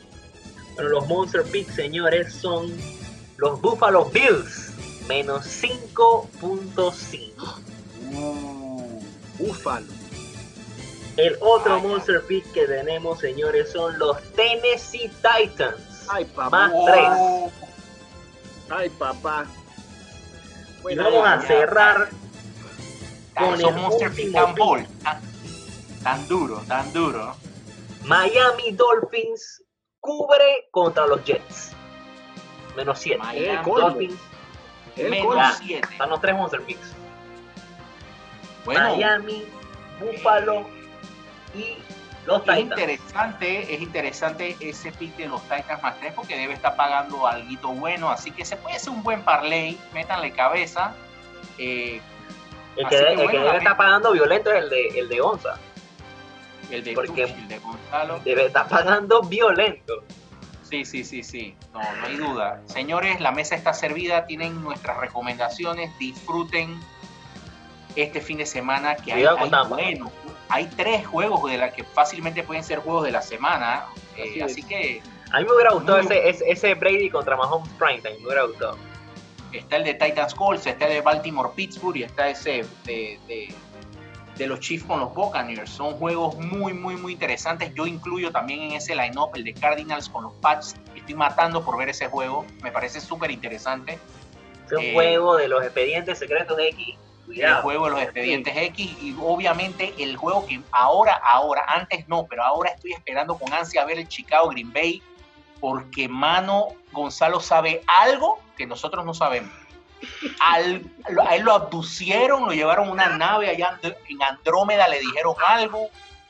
[0.75, 2.75] Bueno, los Monster Picks, señores, son
[3.37, 4.73] los Buffalo Bills,
[5.07, 7.59] menos 5.5.
[8.15, 9.03] Uh,
[9.39, 10.02] Búfalo.
[11.23, 11.79] El otro.
[11.79, 16.07] Monster Pick que tenemos, señores, son los Tennessee Titans.
[16.09, 16.51] Ay, papá.
[16.51, 17.69] Más oh, tres.
[18.69, 19.47] Ay, papá.
[20.91, 21.47] Y vamos a ya.
[21.47, 22.09] cerrar
[23.39, 25.25] con el Monster último tan.
[26.03, 27.37] Tan, duro, tan duro.
[28.03, 29.63] Miami Dolphins
[30.01, 31.71] cubre contra los Jets.
[32.77, 33.19] Menos 7.
[33.19, 33.91] Miami colmo.
[33.91, 34.21] Dolphins
[34.97, 35.41] el Menos colmo.
[35.41, 35.53] Ya.
[35.53, 35.89] 7.
[35.93, 36.93] están los tres Monster Picks.
[38.65, 39.47] Bueno, Miami,
[40.01, 40.82] Buffalo
[41.55, 41.77] y
[42.27, 46.77] los Es interesante, es interesante ese pick de los Titans más 3 porque debe estar
[46.77, 50.95] pagando algo bueno, así que se puede hacer un buen parlay, métanle cabeza.
[51.59, 52.01] Eh,
[52.77, 55.59] El que, que el que debe estar pagando violento es el de, el de Gonza.
[56.71, 58.21] el de Porque- el de Gonzalo.
[58.21, 60.05] Debe estar pagando violento.
[60.63, 62.63] Sí, sí, sí, sí, no, no hay duda.
[62.67, 66.81] Señores, la mesa está servida, tienen nuestras recomendaciones, disfruten
[67.95, 70.13] este fin de semana que hay, Cuidado con hay bueno,
[70.49, 73.87] hay tres juegos de la que fácilmente pueden ser juegos de la semana,
[74.17, 75.01] eh, Así que
[75.33, 78.19] A mí me hubiera gustado Muy- ese, Brady contra Mahomes Primetime.
[78.21, 78.77] Me hubiera gustado.
[79.53, 83.55] está el de Titans Colts, está el de Baltimore Pittsburgh y está ese de, de,
[84.37, 85.69] de los Chiefs con los Buccaneers.
[85.71, 87.73] Son juegos muy, muy, muy interesantes.
[87.75, 90.75] Yo incluyo también en ese line-up el de Cardinals con los Pats.
[90.95, 92.45] Estoy matando por ver ese juego.
[92.63, 93.99] Me parece súper interesante.
[94.67, 96.69] Es un Eh, juego de los expedientes secretos de
[97.33, 97.39] X.
[97.39, 97.63] El Cuidado.
[97.63, 102.45] juego de los expedientes X y obviamente el juego que ahora, ahora, antes no, pero
[102.45, 105.03] ahora estoy esperando con ansia ver el Chicago Green Bay
[105.61, 109.51] porque mano Gonzalo sabe algo que nosotros no sabemos.
[110.41, 110.83] Al-
[111.25, 115.89] a él lo abducieron, lo llevaron a una nave allá en Andrómeda, le dijeron algo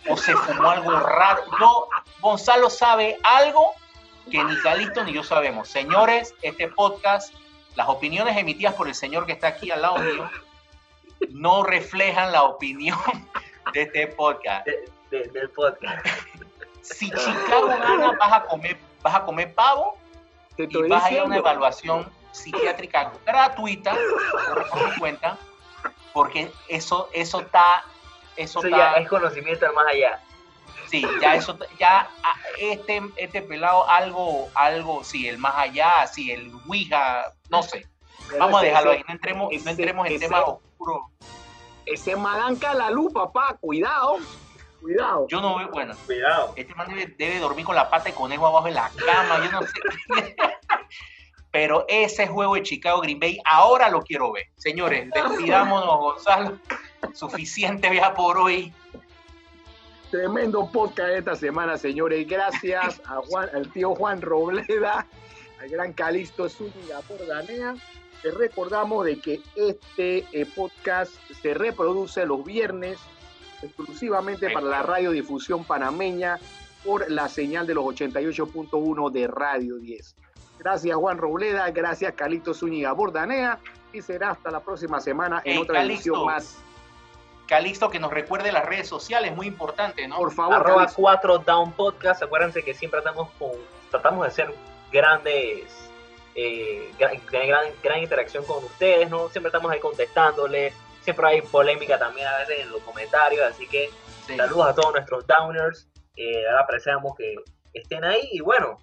[0.09, 1.43] o se fumó algo raro.
[1.59, 1.89] Yo,
[2.20, 3.73] Gonzalo sabe algo
[4.31, 5.69] que ni Calixto ni yo sabemos.
[5.69, 7.33] Señores, este podcast,
[7.74, 10.31] las opiniones emitidas por el señor que está aquí al lado mío,
[11.31, 12.99] no reflejan la opinión
[13.73, 14.66] de este podcast.
[14.66, 16.07] de- del podcast.
[16.81, 19.97] Si Chicago gana, vas a comer, vas a comer pavo
[20.57, 23.94] Te y vas a ir a una evaluación psiquiátrica gratuita
[24.49, 25.36] por mi cuenta,
[26.15, 27.85] porque eso, eso está,
[28.36, 30.19] eso Eso está, ya es conocimiento del más allá.
[30.89, 36.32] sí, ya eso, ya ah, este, este pelado algo, algo, sí, el más allá, sí,
[36.32, 37.86] el Ouija, no sé,
[38.39, 40.44] vamos a dejarlo ahí, no entremos, no entremos en temas
[41.87, 43.57] Ese maganca la luz, papá.
[43.61, 44.19] Cuidado.
[44.81, 45.27] Cuidado.
[45.29, 46.53] Yo no veo, bueno, Cuidado.
[46.57, 49.51] Este man debe, debe dormir con la pata de conejo abajo en la cama, yo
[49.53, 49.73] no sé.
[51.53, 54.47] Pero ese juego de Chicago Green Bay, ahora lo quiero ver.
[54.57, 56.59] Señores, despidámonos, Gonzalo.
[57.13, 58.73] Suficiente ya por hoy.
[60.11, 62.27] Tremendo podcast esta semana, señores.
[62.27, 65.07] Gracias a Juan, al tío Juan Robleda,
[65.61, 67.75] al gran Calixto Zúñiga por Danea.
[68.23, 72.99] Les recordamos de que este eh, podcast se reproduce los viernes
[73.62, 76.39] exclusivamente para la radiodifusión panameña
[76.85, 80.16] por la señal de los 88.1 de Radio 10.
[80.59, 83.59] Gracias Juan Robleda, gracias Calixto Zúñiga Bordanea
[83.93, 86.11] y será hasta la próxima semana en Ey, otra Calixto.
[86.11, 86.59] edición más.
[87.47, 90.16] Calixto, que nos recuerde las redes sociales, muy importante, ¿no?
[90.16, 91.03] Por favor, Arroba Calixto.
[91.03, 92.23] 4 Down Podcast.
[92.23, 93.51] Acuérdense que siempre estamos con,
[93.90, 94.55] tratamos de hacer
[94.93, 95.65] grandes,
[96.35, 99.29] eh, gran, gran, gran interacción con ustedes, ¿no?
[99.29, 100.75] Siempre estamos ahí contestándoles.
[101.03, 103.43] Siempre hay polémica también a veces en los comentarios.
[103.45, 103.91] Así que
[104.27, 104.37] Sí.
[104.37, 105.89] saludos a todos nuestros downers.
[106.17, 107.35] Eh, ahora apreciamos que
[107.75, 108.29] estén ahí.
[108.33, 108.79] Y bueno,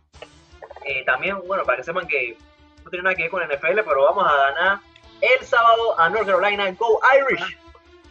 [0.86, 2.38] eh, también, bueno, para que sepan que
[2.84, 4.80] no tiene nada que ver con NFL, pero vamos a ganar
[5.22, 6.70] el sábado a North Carolina.
[6.74, 7.58] Go Irish.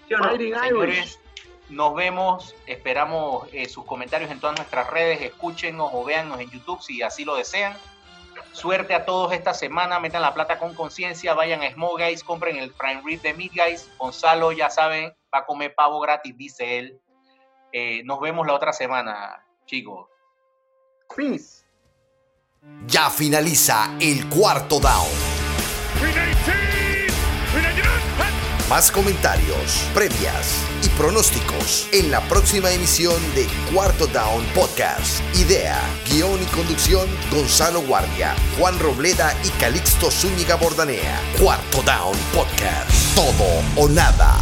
[0.08, 0.24] ¿Sí o no?
[0.30, 0.62] Fighting Irish.
[0.62, 1.20] Señores,
[1.68, 2.54] nos vemos.
[2.66, 5.20] Esperamos eh, sus comentarios en todas nuestras redes.
[5.20, 7.76] Escúchenos o véannos en YouTube si así lo desean.
[8.52, 10.00] Suerte a todos esta semana.
[10.00, 11.34] Metan la plata con conciencia.
[11.34, 12.24] Vayan a Small Guys.
[12.24, 13.90] Compren el Prime Rib de Meat Guys.
[13.98, 17.00] Gonzalo, ya saben, va a comer pavo gratis, dice él.
[17.72, 20.08] Eh, nos vemos la otra semana, chicos.
[21.14, 21.64] Peace.
[22.86, 26.27] Ya finaliza el cuarto down.
[28.68, 35.22] Más comentarios, previas y pronósticos en la próxima emisión de Cuarto Down Podcast.
[35.34, 35.80] Idea,
[36.10, 41.18] guion y conducción Gonzalo Guardia, Juan Robleda y Calixto Zúñiga Bordanea.
[41.40, 42.90] Cuarto Down Podcast.
[43.14, 44.36] Todo o nada.